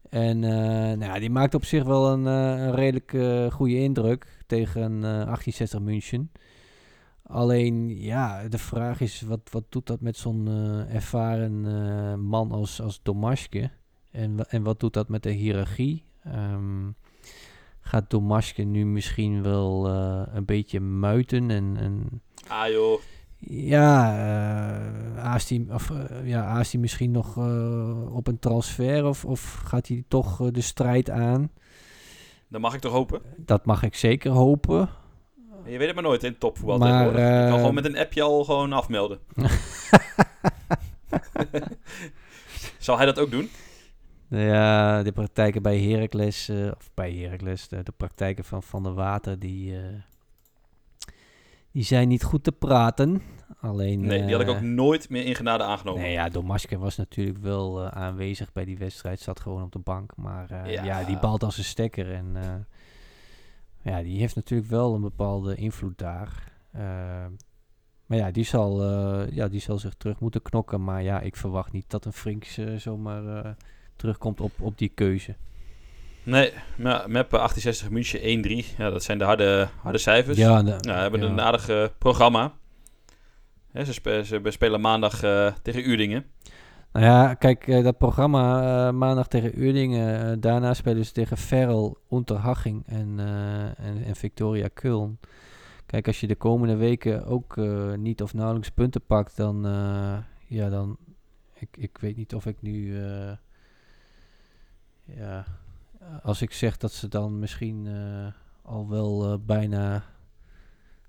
En 0.08 0.44
eh, 0.44 0.50
nou 0.98 1.04
ja, 1.04 1.18
die 1.18 1.30
maakt 1.30 1.54
op 1.54 1.64
zich 1.64 1.84
wel 1.84 2.12
een, 2.12 2.24
een 2.24 2.74
redelijk 2.74 3.10
goede 3.52 3.78
indruk 3.78 4.44
tegen 4.46 4.82
eh 4.82 5.00
1860 5.00 5.80
München. 5.80 6.30
Alleen, 7.22 8.00
ja, 8.00 8.48
de 8.48 8.58
vraag 8.58 9.00
is, 9.00 9.20
wat, 9.20 9.40
wat 9.50 9.64
doet 9.68 9.86
dat 9.86 10.00
met 10.00 10.16
zo'n 10.16 10.48
ervaren 10.88 11.60
man 12.24 12.50
als, 12.50 12.80
als 12.80 13.02
Domaschke? 13.02 13.70
En, 14.10 14.48
en 14.48 14.62
wat 14.62 14.80
doet 14.80 14.92
dat 14.92 15.08
met 15.08 15.22
de 15.22 15.30
hiërarchie? 15.30 16.04
Ehm, 16.24 16.90
gaat 17.80 18.10
Domaschke 18.10 18.62
nu 18.62 18.86
misschien 18.86 19.42
wel 19.42 19.88
een 20.34 20.44
beetje 20.44 20.80
muiten 20.80 21.50
en... 21.50 21.76
en 21.76 22.22
Ah 22.48 22.68
joh, 22.68 23.00
ja, 23.40 24.89
aast 25.20 25.48
hij, 25.48 25.66
of, 25.70 25.90
eh, 25.90 26.28
ja, 26.28 26.44
aast 26.44 26.72
hij 26.72 26.80
misschien 26.80 27.10
nog 27.10 27.36
eh, 27.36 28.14
op 28.14 28.26
een 28.26 28.38
transfer 28.38 29.06
of, 29.06 29.24
of 29.24 29.62
gaat 29.64 29.88
hij 29.88 30.04
toch 30.08 30.40
eh, 30.40 30.46
de 30.52 30.60
strijd 30.60 31.10
aan? 31.10 31.50
dan 32.48 32.60
mag 32.60 32.74
ik 32.74 32.80
toch 32.80 32.92
hopen. 32.92 33.22
Dat 33.36 33.64
mag 33.64 33.82
ik 33.82 33.94
zeker 33.94 34.30
hopen. 34.30 34.88
Je 35.64 35.78
weet 35.78 35.86
het 35.86 35.94
maar 35.94 36.04
nooit 36.04 36.24
in 36.24 36.38
topvoetbal 36.38 36.78
Maar. 36.78 37.06
Je 37.06 37.48
kan 37.48 37.58
gewoon 37.58 37.74
met 37.74 37.84
een 37.84 37.98
appje 37.98 38.22
al 38.22 38.44
gewoon 38.44 38.72
afmelden. 38.72 39.18
Zal 42.78 42.96
hij 42.96 43.06
dat 43.06 43.18
ook 43.18 43.30
doen? 43.30 43.50
Ja, 44.28 45.02
de 45.02 45.12
praktijken 45.12 45.62
bij 45.62 45.80
Heracles, 45.80 46.50
of 46.50 46.90
bij 46.94 47.12
Heracles, 47.12 47.68
de, 47.68 47.82
de 47.82 47.92
praktijken 47.96 48.44
van 48.44 48.62
Van 48.62 48.82
der 48.82 48.94
Water, 48.94 49.38
die, 49.38 49.76
die 51.72 51.84
zijn 51.84 52.08
niet 52.08 52.24
goed 52.24 52.44
te 52.44 52.52
praten. 52.52 53.22
Alleen, 53.60 54.00
Nee, 54.00 54.22
die 54.24 54.32
had 54.32 54.40
ik 54.40 54.48
eh, 54.48 54.54
ook 54.54 54.60
nooit 54.60 55.08
meer 55.10 55.24
in 55.24 55.34
genade 55.34 55.64
aangenomen. 55.64 56.02
Nee, 56.02 56.12
ja, 56.12 56.28
Domaske 56.28 56.78
was 56.78 56.96
natuurlijk 56.96 57.38
wel 57.38 57.82
eh, 57.84 57.88
aanwezig 57.88 58.52
bij 58.52 58.64
die 58.64 58.78
wedstrijd. 58.78 59.20
Zat 59.20 59.40
gewoon 59.40 59.62
op 59.62 59.72
de 59.72 59.78
bank. 59.78 60.16
Maar 60.16 60.50
eh, 60.50 60.72
Ja. 60.72 60.84
ja. 60.84 61.04
die 61.04 61.18
balt 61.18 61.42
als 61.44 61.58
een 61.58 61.64
stekker. 61.64 62.12
En 62.12 62.30
eh, 62.34 62.54
ja, 63.94 64.02
die 64.02 64.18
heeft 64.20 64.34
natuurlijk 64.34 64.70
wel 64.70 64.94
een 64.94 65.00
bepaalde 65.00 65.54
invloed 65.54 65.98
daar. 65.98 66.52
Eh, 66.72 66.80
maar 68.06 68.18
ja, 68.18 68.30
die 68.30 68.44
zal, 68.44 68.82
eh, 68.82 69.36
ja, 69.36 69.48
die 69.48 69.60
zal 69.60 69.78
zich 69.78 69.94
terug 69.94 70.20
moeten 70.20 70.42
knokken. 70.42 70.84
Maar 70.84 71.02
ja, 71.02 71.20
ik 71.20 71.36
verwacht 71.36 71.72
niet 71.72 71.90
dat 71.90 72.04
een 72.04 72.12
Frinks 72.12 72.58
eh, 72.58 72.74
zomaar 72.76 73.44
eh, 73.44 73.50
terugkomt 73.96 74.40
op, 74.40 74.52
op 74.60 74.78
die 74.78 74.88
keuze. 74.94 75.34
Nee, 76.22 76.52
maar 76.76 77.10
Mep 77.10 77.30
1860 77.30 77.90
München 77.90 78.20
1-3. 78.20 78.76
Ja, 78.76 78.90
dat 78.90 79.02
zijn 79.02 79.18
de 79.18 79.24
harde, 79.24 79.68
harde 79.82 79.98
cijfers. 79.98 80.38
Ja, 80.38 80.62
de- 80.62 80.76
Ja, 80.80 81.00
hebben 81.00 81.20
ja. 81.20 81.26
een 81.26 81.40
aardig 81.40 81.68
eh, 81.68 81.84
programma. 81.98 82.52
Ze, 83.74 83.92
spe- 83.92 84.24
ze 84.24 84.40
spelen 84.44 84.80
maandag 84.80 85.22
eh, 85.22 85.52
tegen 85.62 85.88
Uerdingen. 85.88 86.24
Nou 86.92 87.04
ja, 87.04 87.34
kijk, 87.34 87.68
eh, 87.68 87.82
dat 87.84 87.98
programma 87.98 88.60
eh, 88.86 88.94
maandag 88.94 89.28
tegen 89.28 89.58
Uerdingen. 89.58 90.40
daarna 90.40 90.74
spelen 90.74 91.04
ze 91.04 91.12
tegen 91.12 91.36
Ferrel, 91.36 91.98
Unterhaching 92.10 92.86
en, 92.86 93.18
en, 93.76 94.04
en 94.04 94.16
Victoria 94.16 94.68
Köln. 94.68 95.28
Kijk, 95.86 96.06
als 96.06 96.20
je 96.20 96.26
de 96.26 96.36
komende 96.36 96.76
weken 96.76 97.24
ook 97.26 97.56
niet 97.96 98.22
of 98.22 98.34
nauwelijks 98.34 98.70
punten 98.70 99.02
pakt, 99.06 99.36
dan, 99.36 99.62
ja, 100.46 100.68
dan, 100.68 100.96
ik, 101.54 101.76
ik 101.76 101.98
weet 101.98 102.16
niet 102.16 102.34
of 102.34 102.46
ik 102.46 102.62
nu, 102.62 103.00
ja, 105.04 105.44
als 106.22 106.42
ik 106.42 106.52
zeg 106.52 106.76
dat 106.76 106.92
ze 106.92 107.08
dan 107.08 107.38
misschien 107.38 107.88
al 108.62 108.88
wel 108.88 109.38
bijna, 109.38 110.04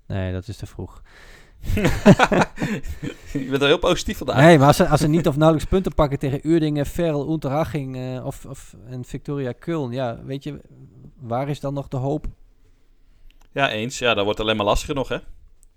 nee, 0.06 0.32
dat 0.32 0.48
is 0.48 0.56
te 0.56 0.66
vroeg. 0.66 1.02
Je 3.32 3.46
bent 3.50 3.62
er 3.62 3.66
heel 3.68 3.78
positief 3.78 4.18
vandaag. 4.18 4.36
Nee, 4.36 4.58
maar 4.58 4.66
als 4.66 4.76
ze, 4.76 4.88
als 4.88 5.00
ze 5.00 5.08
niet 5.08 5.26
of 5.26 5.36
nauwelijks 5.36 5.70
punten 5.70 5.94
pakken 5.94 6.18
tegen 6.18 6.46
Uerdingen, 6.48 6.86
Ferrel, 6.86 7.32
Unterhaching 7.32 7.96
eh, 7.96 8.26
of, 8.26 8.44
of 8.44 8.74
en 8.86 9.04
Victoria 9.04 9.52
Köln, 9.52 9.90
ja, 9.90 10.18
weet 10.24 10.44
je, 10.44 10.60
waar 11.16 11.48
is 11.48 11.60
dan 11.60 11.74
nog 11.74 11.88
de 11.88 11.96
hoop? 11.96 12.26
Ja, 13.52 13.70
eens. 13.70 13.98
Ja, 13.98 14.14
dat 14.14 14.24
wordt 14.24 14.40
alleen 14.40 14.56
maar 14.56 14.66
lastiger 14.66 14.94
nog, 14.94 15.08
hè? 15.08 15.14
En 15.14 15.22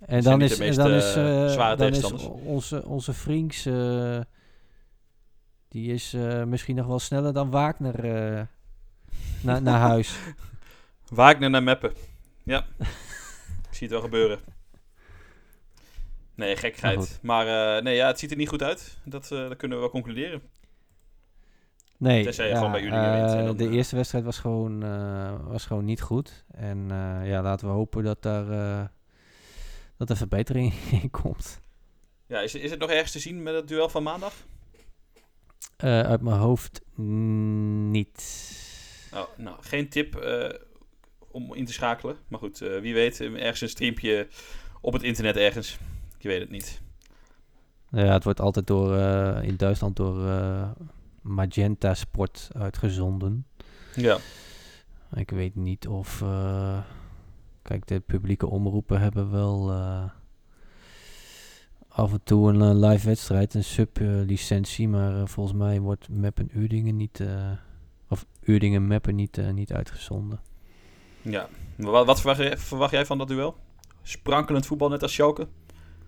zijn 0.07 0.23
dan 0.23 0.37
niet 0.37 0.51
is, 0.51 0.57
meest, 0.57 0.77
dan 0.77 0.89
eh, 0.89 0.95
is, 0.95 1.15
eh, 1.55 1.77
dan 1.77 1.87
is 1.93 2.03
onze, 2.43 2.85
onze 2.85 3.13
Frinks, 3.13 3.65
eh, 3.65 4.19
die 5.67 5.93
is 5.93 6.13
eh, 6.13 6.43
misschien 6.43 6.75
nog 6.75 6.87
wel 6.87 6.99
sneller 6.99 7.33
dan 7.33 7.49
Wagner 7.49 8.15
eh, 8.15 8.41
na, 9.41 9.59
naar 9.59 9.79
huis. 9.79 10.17
Wagner 11.09 11.49
naar 11.49 11.63
Meppen. 11.63 11.93
Ja. 12.43 12.65
Ik 13.69 13.81
zie 13.81 13.87
het 13.87 13.91
wel 13.91 14.01
gebeuren. 14.01 14.39
Nee, 16.35 16.55
gekheid. 16.55 17.19
Maar 17.21 17.77
eh, 17.77 17.83
nee, 17.83 17.95
ja, 17.95 18.07
het 18.07 18.19
ziet 18.19 18.31
er 18.31 18.37
niet 18.37 18.49
goed 18.49 18.63
uit. 18.63 18.97
Dat, 19.05 19.31
eh, 19.31 19.47
dat 19.47 19.57
kunnen 19.57 19.77
we 19.77 19.83
wel 19.83 19.91
concluderen. 19.91 20.41
Nee, 21.97 22.23
Tenzij 22.23 22.47
je 22.47 22.55
gewoon 22.55 22.71
bij 22.71 22.85
eh, 22.87 23.33
wint 23.35 23.45
dan, 23.45 23.57
de 23.57 23.69
eerste 23.69 23.95
wedstrijd 23.95 24.23
was 24.23 24.39
gewoon, 24.39 24.79
was 25.47 25.65
gewoon 25.65 25.85
niet 25.85 26.01
goed. 26.01 26.45
En 26.51 26.87
ja, 27.23 27.41
laten 27.41 27.67
we 27.67 27.73
hopen 27.73 28.03
dat 28.03 28.21
daar 28.21 28.91
dat 29.97 30.09
er 30.09 30.17
verbetering 30.17 30.73
in 31.01 31.11
komt. 31.11 31.61
Ja, 32.27 32.39
is, 32.39 32.55
is 32.55 32.71
het 32.71 32.79
nog 32.79 32.89
ergens 32.89 33.11
te 33.11 33.19
zien 33.19 33.43
met 33.43 33.53
het 33.53 33.67
duel 33.67 33.89
van 33.89 34.03
maandag? 34.03 34.33
Uit 35.77 36.21
mijn 36.21 36.37
hoofd 36.37 36.81
niet. 37.89 38.53
Nou, 39.11 39.27
nou 39.37 39.57
geen 39.59 39.89
tip 39.89 40.15
om 41.31 41.53
in 41.53 41.65
te 41.65 41.73
schakelen. 41.73 42.17
Maar 42.27 42.39
goed, 42.39 42.57
wie 42.57 42.93
weet, 42.93 43.21
ergens 43.21 43.61
een 43.61 43.69
streampje 43.69 44.27
op 44.81 44.93
het 44.93 45.03
internet 45.03 45.35
ergens. 45.35 45.77
Je 46.25 46.31
weet 46.31 46.39
het 46.39 46.49
niet. 46.49 46.81
Ja, 47.89 48.13
het 48.13 48.23
wordt 48.23 48.39
altijd 48.39 48.67
door, 48.67 48.95
eh, 48.97 49.43
in 49.43 49.55
Duitsland 49.55 49.95
door 49.95 50.27
eh, 50.27 50.69
Magenta 51.21 51.93
Sport 51.93 52.49
uitgezonden. 52.53 53.45
Ja. 53.95 54.17
Ik 55.13 55.29
weet 55.29 55.55
niet 55.55 55.87
of... 55.87 56.21
eh, 56.21 56.77
kijk, 57.61 57.87
de 57.87 57.99
publieke 57.99 58.47
omroepen 58.47 58.99
hebben 58.99 59.31
wel 59.31 59.71
af 61.87 62.11
en 62.11 62.23
toe 62.23 62.49
een 62.49 62.79
live 62.79 63.07
wedstrijd, 63.07 63.53
een 63.53 63.63
sub-licentie. 63.63 64.87
maar 64.87 65.27
volgens 65.27 65.57
mij 65.57 65.79
wordt 65.79 66.09
Meppen 66.09 66.49
Uerdingen 66.53 66.95
niet... 66.95 67.23
of 68.09 68.25
Uerdingen 68.43 68.87
Meppen 68.87 69.15
niet, 69.15 69.53
niet 69.53 69.73
uitgezonden. 69.73 70.39
ja. 71.21 71.49
Wat, 71.75 72.05
wat 72.05 72.19
verwacht, 72.19 72.39
jij, 72.39 72.57
verwacht 72.57 72.91
jij 72.91 73.05
van 73.05 73.17
dat 73.17 73.27
duel? 73.27 73.55
Sprankelend 74.01 74.65
voetbal 74.65 74.89
net 74.89 75.01
als 75.01 75.13
Schalke? 75.13 75.47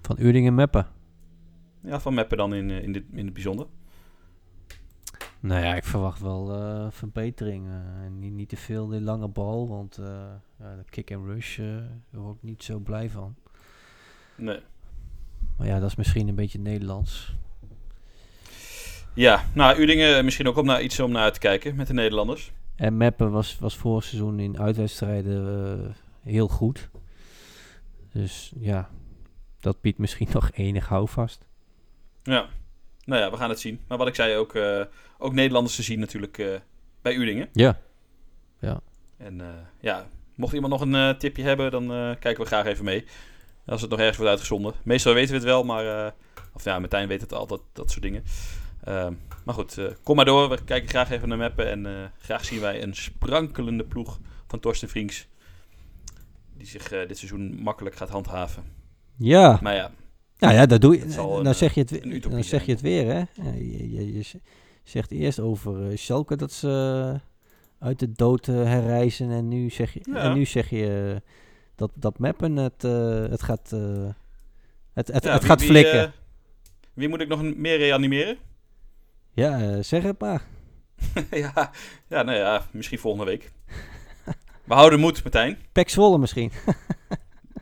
Van 0.07 0.19
Uerdingen 0.19 0.55
Meppen? 0.55 0.87
Ja, 1.81 1.99
van 1.99 2.13
Meppen 2.13 2.37
dan 2.37 2.53
in, 2.53 2.69
eh, 2.69 2.83
in, 2.83 2.91
dit, 2.91 3.03
in 3.11 3.25
het 3.25 3.33
bijzonder. 3.33 3.67
Nou 5.39 5.63
ja, 5.63 5.75
ik 5.75 5.83
verwacht 5.83 6.21
wel 6.21 6.53
eh, 6.53 6.87
verbetering. 6.89 7.67
eh, 7.67 8.11
niet, 8.11 8.31
niet 8.31 8.49
te 8.49 8.57
veel 8.57 8.87
die 8.87 9.01
lange 9.01 9.27
bal, 9.27 9.67
want 9.67 9.95
de 9.95 10.83
kick 10.89 11.13
and 11.13 11.25
rush 11.25 11.57
daar 11.57 12.21
word 12.21 12.35
ik 12.35 12.43
niet 12.43 12.63
zo 12.63 12.79
blij 12.79 13.09
van. 13.09 13.35
Nee. 14.35 14.59
Maar 15.57 15.67
ja, 15.67 15.79
dat 15.79 15.89
is 15.89 15.95
misschien 15.95 16.27
een 16.27 16.35
beetje 16.35 16.59
Nederlands. 16.59 17.35
Ja, 19.13 19.43
nou, 19.53 19.81
Udingen 19.81 20.23
misschien 20.25 20.47
ook 20.47 20.57
om 20.57 20.65
naar 20.65 20.81
iets 20.81 20.99
om 20.99 21.11
naar 21.11 21.23
uit 21.23 21.33
te 21.33 21.39
kijken 21.39 21.75
met 21.75 21.87
de 21.87 21.93
Nederlanders. 21.93 22.51
En 22.75 22.97
Meppen 22.97 23.31
was, 23.31 23.59
was 23.59 23.77
vorig 23.77 24.03
seizoen 24.03 24.39
in 24.39 24.59
uitwedstrijden 24.59 25.95
heel 26.23 26.47
goed. 26.47 26.89
Dus 28.11 28.53
ja, 28.59 28.89
dat 29.59 29.81
biedt 29.81 29.97
misschien 29.97 30.27
nog 30.33 30.51
enig 30.53 30.87
houvast. 30.87 31.45
Ja, 32.23 32.47
nou 33.05 33.21
ja, 33.21 33.31
we 33.31 33.37
gaan 33.37 33.49
het 33.49 33.59
zien. 33.59 33.79
Maar 33.87 33.97
wat 33.97 34.07
ik 34.07 34.15
zei, 34.15 34.35
ook, 34.35 34.55
eh, 34.55 34.81
ook 35.17 35.33
Nederlanders 35.33 35.75
te 35.75 35.83
zien 35.83 35.99
natuurlijk 35.99 36.37
eh, 36.37 36.55
bij 37.01 37.15
Udingen. 37.15 37.49
Ja. 37.53 37.79
En 39.17 39.41
eh, 39.41 39.47
ja, 39.79 40.07
mocht 40.35 40.53
iemand 40.53 40.71
nog 40.73 40.81
een 40.81 40.95
eh, 40.95 41.09
tipje 41.09 41.43
hebben, 41.43 41.71
dan 41.71 41.83
eh, 41.93 42.11
kijken 42.19 42.43
we 42.43 42.45
graag 42.45 42.65
even 42.65 42.85
mee. 42.85 43.05
Als 43.65 43.81
het 43.81 43.89
nog 43.89 43.99
ergens 43.99 44.17
wordt 44.17 44.31
uitgezonden. 44.31 44.73
Meestal 44.83 45.13
weten 45.13 45.29
we 45.29 45.35
het 45.35 45.45
wel, 45.45 45.63
maar... 45.63 46.05
eh, 46.05 46.11
of 46.53 46.63
ja, 46.63 46.79
Martijn 46.79 47.07
weet 47.07 47.21
het 47.21 47.33
altijd, 47.33 47.61
dat 47.73 47.91
soort 47.91 48.01
dingen. 48.03 48.23
Ehm, 48.83 49.13
maar 49.43 49.53
goed, 49.55 49.77
eh, 49.77 49.85
kom 50.03 50.15
maar 50.15 50.25
door. 50.25 50.49
We 50.49 50.63
kijken 50.63 50.89
graag 50.89 51.09
even 51.11 51.27
naar 51.29 51.37
mappen. 51.37 51.69
En 51.69 51.85
eh, 51.85 52.05
graag 52.19 52.45
zien 52.45 52.59
wij 52.59 52.83
een 52.83 52.95
sprankelende 52.95 53.83
ploeg 53.83 54.19
van 54.47 54.59
Torsten 54.59 54.89
Vriends. 54.89 55.27
Die 56.57 56.67
zich 56.67 56.91
eh, 56.91 57.07
dit 57.07 57.17
seizoen 57.17 57.55
makkelijk 57.61 57.95
gaat 57.95 58.09
handhaven. 58.09 58.63
Ja, 59.17 59.59
Maar 59.61 59.75
ja, 59.75 59.91
nou 60.37 60.53
ja, 60.53 60.65
dat 60.65 60.81
doe 60.81 60.97
je. 60.97 61.05
Dan 61.15 61.45
een, 61.45 61.55
zeg 61.55 61.73
je 61.73 61.81
het, 61.81 61.91
utopie 62.05 62.29
dan 62.29 62.43
zeg 62.43 62.65
je 62.65 62.71
het 62.71 62.81
weer, 62.81 63.05
hè? 63.13 63.23
Je, 63.55 64.13
je, 64.17 64.23
zegt 64.83 65.11
eerst 65.11 65.39
over 65.39 65.89
eh, 65.91 65.97
Schalke 65.97 66.35
dat 66.35 66.51
ze 66.51 66.69
eh, 67.79 67.87
uit 67.87 67.99
de 67.99 68.11
dood 68.11 68.47
eh, 68.47 68.55
herreizen. 68.55 69.31
En 69.31 69.47
nu 69.47 69.69
zeg 69.69 69.93
je, 69.93 69.99
Ja. 70.03 70.15
en 70.15 70.33
nu 70.33 70.45
zeg 70.45 70.69
je 70.69 71.11
eh, 71.13 71.29
dat, 71.75 71.91
dat 71.93 72.19
Meppen 72.19 72.55
het, 72.55 72.83
eh, 72.83 73.25
het 73.29 73.43
gaat, 73.43 73.71
eh, 73.73 74.09
het, 74.93 75.07
het, 75.07 75.23
Ja, 75.23 75.31
het 75.31 75.39
wie- 75.41 75.49
gaat 75.49 75.63
flikken. 75.63 76.03
eh, 76.03 76.09
wie 76.93 77.09
moet 77.09 77.21
ik 77.21 77.27
nog 77.27 77.41
meer 77.55 77.77
reanimeren? 77.77 78.37
ja, 79.33 79.59
eh, 79.61 79.77
zeg 79.83 80.03
het 80.03 80.19
maar. 80.19 80.41
ja, 81.31 81.71
ja, 82.07 82.23
nou 82.23 82.37
ja, 82.37 82.65
misschien 82.71 82.99
volgende 82.99 83.25
week. 83.25 83.51
We 84.63 84.73
houden 84.73 84.99
moed, 84.99 85.23
Martijn. 85.23 85.57
Pek 85.71 85.89
Zwolle 85.89 86.17
misschien. 86.17 86.51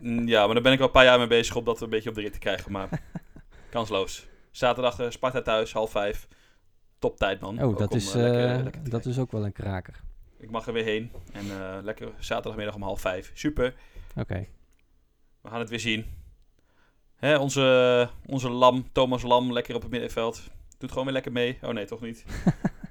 Mm, 0.06 0.28
Ja, 0.28 0.44
maar 0.44 0.54
daar 0.54 0.62
ben 0.62 0.72
ik 0.72 0.80
al 0.80 0.86
een 0.86 0.90
paar 0.92 1.04
jaar 1.04 1.18
mee 1.18 1.26
bezig 1.26 1.56
om 1.56 1.64
dat 1.64 1.80
een 1.80 1.88
beetje 1.90 2.08
op 2.08 2.14
de 2.14 2.20
rit 2.20 2.32
te 2.32 2.38
krijgen. 2.38 2.72
Maar 2.72 2.88
kansloos. 3.70 4.26
Zaterdag 4.50 4.98
eh, 4.98 5.10
Sparta 5.10 5.42
thuis, 5.42 5.72
half 5.72 5.90
vijf. 5.90 6.28
Top 6.98 7.16
tijd, 7.16 7.40
man. 7.40 7.58
Oh, 7.58 7.64
Ook 7.64 7.78
dat, 7.78 7.90
om, 7.90 7.96
is, 7.96 8.14
eh, 8.14 8.20
lekker- 8.22 8.54
eh, 8.56 8.62
lekker 8.62 8.90
dat 8.90 9.06
is 9.06 9.18
ook 9.18 9.32
wel 9.32 9.44
een 9.44 9.52
kraker. 9.52 10.00
Ik 10.38 10.50
mag 10.50 10.66
er 10.66 10.72
weer 10.72 10.84
heen. 10.84 11.12
En 11.32 11.44
lekker 11.84 12.08
zaterdagmiddag 12.18 12.74
om 12.74 12.82
half 12.82 13.00
vijf. 13.00 13.30
Super. 13.34 13.74
Oké. 14.16 14.46
We 15.40 15.48
gaan 15.48 15.60
het 15.60 15.68
weer 15.70 15.80
zien. 15.80 16.06
Hè, 17.16 17.36
onze, 17.36 18.08
onze 18.26 18.48
Lam, 18.50 18.92
Thomas 18.92 19.22
Lam, 19.22 19.52
lekker 19.52 19.74
op 19.74 19.82
het 19.82 19.90
middenveld. 19.90 20.42
Doet 20.78 20.88
gewoon 20.90 21.04
weer 21.04 21.12
lekker 21.14 21.32
mee. 21.32 21.58
Oh 21.62 21.70
nee, 21.70 21.84
toch 21.84 22.00
niet. 22.00 22.24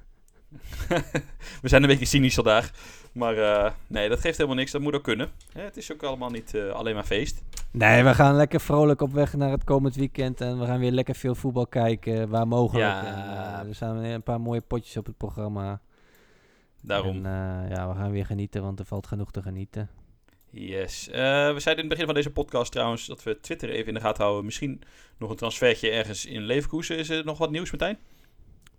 We 1.62 1.68
zijn 1.68 1.82
een 1.82 1.90
beetje 1.90 2.06
cynisch 2.06 2.36
vandaag. 2.36 2.72
Maar 3.16 3.38
eh, 3.38 3.72
nee, 3.88 4.10
dat 4.10 4.20
geeft 4.20 4.38
helemaal 4.38 4.58
niks. 4.58 4.72
Dat 4.72 4.82
moet 4.82 4.94
ook 4.94 5.04
kunnen. 5.04 5.30
Hè, 5.54 5.62
het 5.62 5.78
is 5.78 5.94
ook 5.94 6.04
allemaal 6.04 6.30
niet 6.30 6.54
eh, 6.54 6.70
alleen 6.70 6.96
maar 6.96 7.04
feest. 7.04 7.44
Nee, 7.72 8.04
we 8.04 8.14
gaan 8.14 8.36
lekker 8.36 8.62
vrolijk 8.62 9.02
op 9.02 9.14
weg 9.14 9.34
naar 9.34 9.52
het 9.52 9.64
komend 9.64 9.96
weekend. 9.96 10.42
En 10.42 10.60
we 10.60 10.66
gaan 10.66 10.80
weer 10.80 10.92
lekker 10.92 11.16
veel 11.16 11.36
voetbal 11.36 11.68
kijken, 11.68 12.30
waar 12.30 12.48
mogelijk. 12.48 12.86
Ja. 12.86 13.06
En, 13.06 13.64
eh, 13.64 13.70
er 13.70 13.76
staan 13.76 13.98
een 13.98 14.24
paar 14.24 14.42
mooie 14.42 14.62
potjes 14.62 14.98
op 14.98 15.06
het 15.06 15.18
programma. 15.18 15.82
Daarom. 16.82 17.26
En 17.26 17.68
ja, 17.70 17.90
we 17.90 17.96
gaan 17.96 18.12
weer 18.12 18.26
genieten, 18.26 18.62
want 18.62 18.80
er 18.80 18.86
valt 18.86 19.08
genoeg 19.08 19.32
te 19.32 19.42
genieten. 19.42 19.90
Yes. 20.50 21.08
We 21.12 21.56
zeiden 21.58 21.64
in 21.64 21.78
het 21.78 21.88
begin 21.88 22.06
van 22.06 22.14
deze 22.14 22.32
podcast 22.32 22.72
trouwens 22.72 23.06
dat 23.06 23.24
we 23.24 23.40
Twitter 23.40 23.70
even 23.70 23.88
in 23.88 23.94
de 23.94 24.00
gaten 24.00 24.24
houden. 24.24 24.46
Misschien 24.46 24.82
nog 25.18 25.30
een 25.30 25.36
transfertje 25.36 25.90
ergens 25.90 26.26
in 26.26 26.42
Leverkusen. 26.42 26.98
Is 26.98 27.10
er 27.10 27.26
nog 27.26 27.38
wat 27.38 27.52
nieuws, 27.52 27.72
Martijn? 27.72 27.98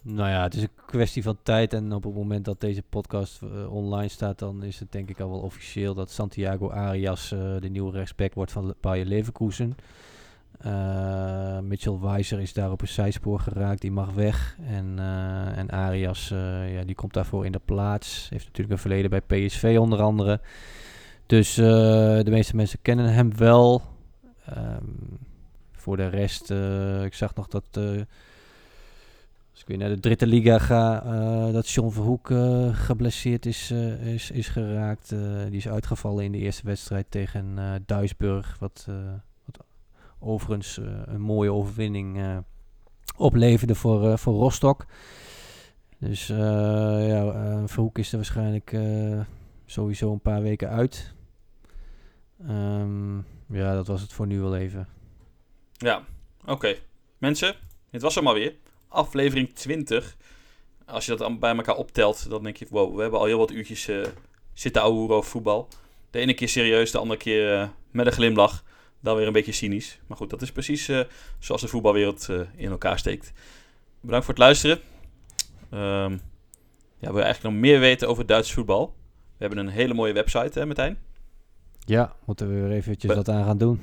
Nou 0.09 0.29
ja, 0.31 0.43
het 0.43 0.55
is 0.55 0.63
een 0.63 0.71
kwestie 0.87 1.23
van 1.23 1.39
tijd. 1.43 1.73
En 1.73 1.93
op 1.93 2.05
het 2.05 2.15
moment 2.15 2.45
dat 2.45 2.61
deze 2.61 2.83
podcast 2.83 3.43
eh, 3.43 3.73
online 3.73 4.09
staat, 4.09 4.39
dan 4.39 4.63
is 4.63 4.79
het 4.79 4.93
denk 4.93 5.09
ik 5.09 5.21
al 5.21 5.31
wel 5.31 5.41
officieel 5.41 5.95
dat 5.95 6.11
Santiago 6.11 6.71
Arias 6.71 7.33
eh, 7.33 7.39
de 7.61 7.69
nieuwe 7.69 7.93
rechtsback 7.93 8.35
wordt 8.35 8.53
van 8.53 8.75
Bayer 8.81 9.07
Leverkusen. 9.07 9.77
Eh, 10.59 11.59
Mitchell 11.59 11.99
Weiser 12.01 12.41
is 12.41 12.53
daar 12.53 12.71
op 12.71 12.81
een 12.81 12.89
zijspoor 12.89 13.41
geraakt, 13.41 13.81
die 13.81 13.91
mag 13.91 14.13
weg. 14.13 14.57
En, 14.67 14.99
en 15.57 15.71
Arias, 15.71 16.29
ja, 16.69 16.85
die 16.85 16.95
komt 16.95 17.13
daarvoor 17.13 17.45
in 17.45 17.53
de 17.53 17.61
plaats. 17.65 18.27
Heeft 18.31 18.45
natuurlijk 18.45 18.71
een 18.71 18.91
verleden 18.91 19.11
bij 19.11 19.47
PSV 19.47 19.77
onder 19.81 20.03
andere. 20.03 20.41
Dus 21.27 21.55
de 21.55 22.31
meeste 22.31 22.57
mensen 22.57 22.79
kennen 22.83 23.13
hem 23.13 23.37
wel. 23.37 23.83
Ehm, 24.45 24.85
voor 25.73 25.97
de 25.97 26.09
rest, 26.09 26.51
ik 27.05 27.15
zag 27.15 27.35
nog 27.35 27.47
dat... 27.49 27.81
als 29.57 29.65
ik 29.65 29.71
weer 29.71 29.87
naar 29.87 29.97
de 29.97 30.01
Dritte 30.01 30.27
Liga 30.27 30.59
ga, 30.59 31.03
eh, 31.05 31.53
dat 31.53 31.69
John 31.69 31.91
Verhoek 31.91 32.31
eh, 32.31 32.77
geblesseerd 32.77 33.47
is, 33.47 33.71
eh, 33.71 34.15
is, 34.15 34.31
is 34.31 34.49
geraakt. 34.49 35.09
Die 35.49 35.57
is 35.57 35.69
uitgevallen 35.69 36.25
in 36.25 36.33
de 36.33 36.39
eerste 36.39 36.67
wedstrijd 36.67 37.07
tegen 37.11 37.59
Duisburg. 37.87 38.57
Wat, 38.59 38.87
wat 39.45 39.65
overigens 40.19 40.81
een 41.05 41.21
mooie 41.21 41.53
overwinning 41.53 42.43
opleverde 43.17 43.75
voor, 43.75 44.19
voor 44.19 44.35
Rostock. 44.35 44.87
Dus 45.99 46.27
ja, 46.27 47.67
Verhoek 47.67 47.99
is 47.99 48.11
er 48.11 48.17
waarschijnlijk 48.17 48.77
sowieso 49.67 50.13
een 50.13 50.21
paar 50.21 50.43
weken 50.43 50.69
uit. 50.69 51.15
Ehm, 52.47 53.17
ja, 53.47 53.75
dat 53.75 53.87
was 53.87 54.01
het 54.01 54.13
voor 54.13 54.27
nu 54.27 54.41
wel 54.41 54.57
even. 54.57 54.89
Ja, 55.73 56.05
oké. 56.47 56.77
Mensen, 57.19 57.55
dit 57.91 58.03
was 58.03 58.15
hem 58.15 58.27
alweer. 58.27 58.55
Aflevering 58.89 59.55
20. 59.55 60.17
Als 60.87 61.07
je 61.07 61.17
dat 61.17 61.41
bij 61.41 61.57
elkaar 61.57 61.77
optelt, 61.77 62.31
dan 62.31 62.43
denk 62.43 62.57
je, 62.57 62.67
wow, 62.71 62.95
we 62.95 63.03
hebben 63.03 63.21
al 63.21 63.27
heel 63.27 63.39
wat 63.39 63.51
uurtjes 63.51 63.89
eh, 63.89 64.07
zitten 64.53 64.83
ouwehoeren 64.83 65.17
over 65.17 65.31
voetbal. 65.31 65.69
De 66.11 66.19
ene 66.19 66.35
keer 66.35 66.49
serieus, 66.49 66.91
de 66.91 66.99
andere 66.99 67.19
keer 67.21 67.53
eh, 67.61 67.69
met 67.91 68.07
een 68.07 68.13
glimlach. 68.13 68.65
Dan 69.01 69.17
weer 69.17 69.27
een 69.27 69.33
beetje 69.33 69.53
cynisch. 69.53 69.99
Maar 70.07 70.17
goed, 70.17 70.31
dat 70.31 70.43
is 70.43 70.53
precies 70.53 70.89
eh, 70.89 71.01
zoals 71.39 71.61
de 71.61 71.69
voetbalwereld 71.69 72.29
in 72.57 72.71
elkaar 72.71 72.99
steekt. 72.99 73.33
Bedankt 74.01 74.25
voor 74.25 74.35
het 74.35 74.43
luisteren. 74.43 74.81
Ehm, 75.71 76.13
ja, 76.99 77.09
wil 77.13 77.17
je 77.17 77.23
eigenlijk 77.23 77.55
nog 77.55 77.63
meer 77.63 77.81
weten 77.81 78.09
over 78.09 78.27
Duits 78.27 78.53
voetbal? 78.53 78.95
We 79.37 79.45
hebben 79.45 79.59
een 79.59 79.73
hele 79.73 79.95
mooie 79.95 80.13
website, 80.13 80.59
hè 80.59 80.67
Martijn? 80.67 80.99
Ja, 81.85 82.17
moeten 82.25 82.49
we 82.49 82.55
weer 82.55 82.77
eventjes 82.77 83.11
Be- 83.11 83.17
wat 83.17 83.29
aan 83.29 83.45
gaan 83.45 83.59
doen. 83.59 83.81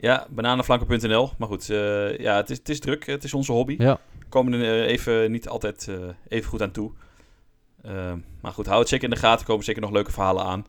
Ja, 0.00 0.26
bananenflanken.nl. 0.30 1.30
Maar 1.38 1.48
goed, 1.48 1.70
eh, 1.70 2.18
ja, 2.18 2.36
het 2.36 2.50
is, 2.50 2.58
het 2.58 2.68
is 2.68 2.80
druk. 2.80 3.06
Het 3.06 3.24
is 3.24 3.34
onze 3.34 3.52
hobby. 3.52 3.74
Ja. 3.78 4.00
We 4.18 4.24
komen 4.28 4.52
er 4.52 4.84
eh, 4.84 4.90
even 4.90 5.30
niet 5.30 5.48
altijd 5.48 5.88
eh, 5.88 5.96
even 6.28 6.50
goed 6.50 6.62
aan 6.62 6.70
toe. 6.70 6.92
Maar 8.40 8.52
goed, 8.52 8.66
hou 8.66 8.78
het 8.78 8.88
zeker 8.88 9.04
in 9.04 9.14
de 9.14 9.20
gaten. 9.20 9.40
Er 9.40 9.46
komen 9.46 9.64
zeker 9.64 9.82
nog 9.82 9.90
leuke 9.90 10.12
verhalen 10.12 10.44
aan. 10.44 10.66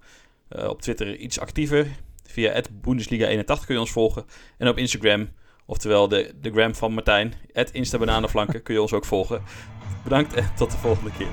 Op 0.67 0.82
Twitter 0.82 1.15
iets 1.15 1.39
actiever. 1.39 1.88
Via 2.26 2.62
Bundesliga81 2.62 3.65
kun 3.65 3.76
je 3.76 3.80
ons 3.80 3.91
volgen. 3.91 4.26
En 4.58 4.67
op 4.67 4.78
Instagram, 4.78 5.30
oftewel 5.65 6.08
de, 6.08 6.34
de 6.41 6.52
gram 6.52 6.76
van 6.76 6.94
Martijn, 6.94 7.34
Instabananenflanken, 7.72 8.63
kun 8.63 8.74
je 8.74 8.82
ons 8.82 8.94
ook 8.94 9.06
volgen. 9.06 9.44
Bedankt 10.04 10.34
en 10.34 10.52
tot 10.56 10.72
de 10.72 10.78
volgende 10.78 11.12
keer. 11.17 11.32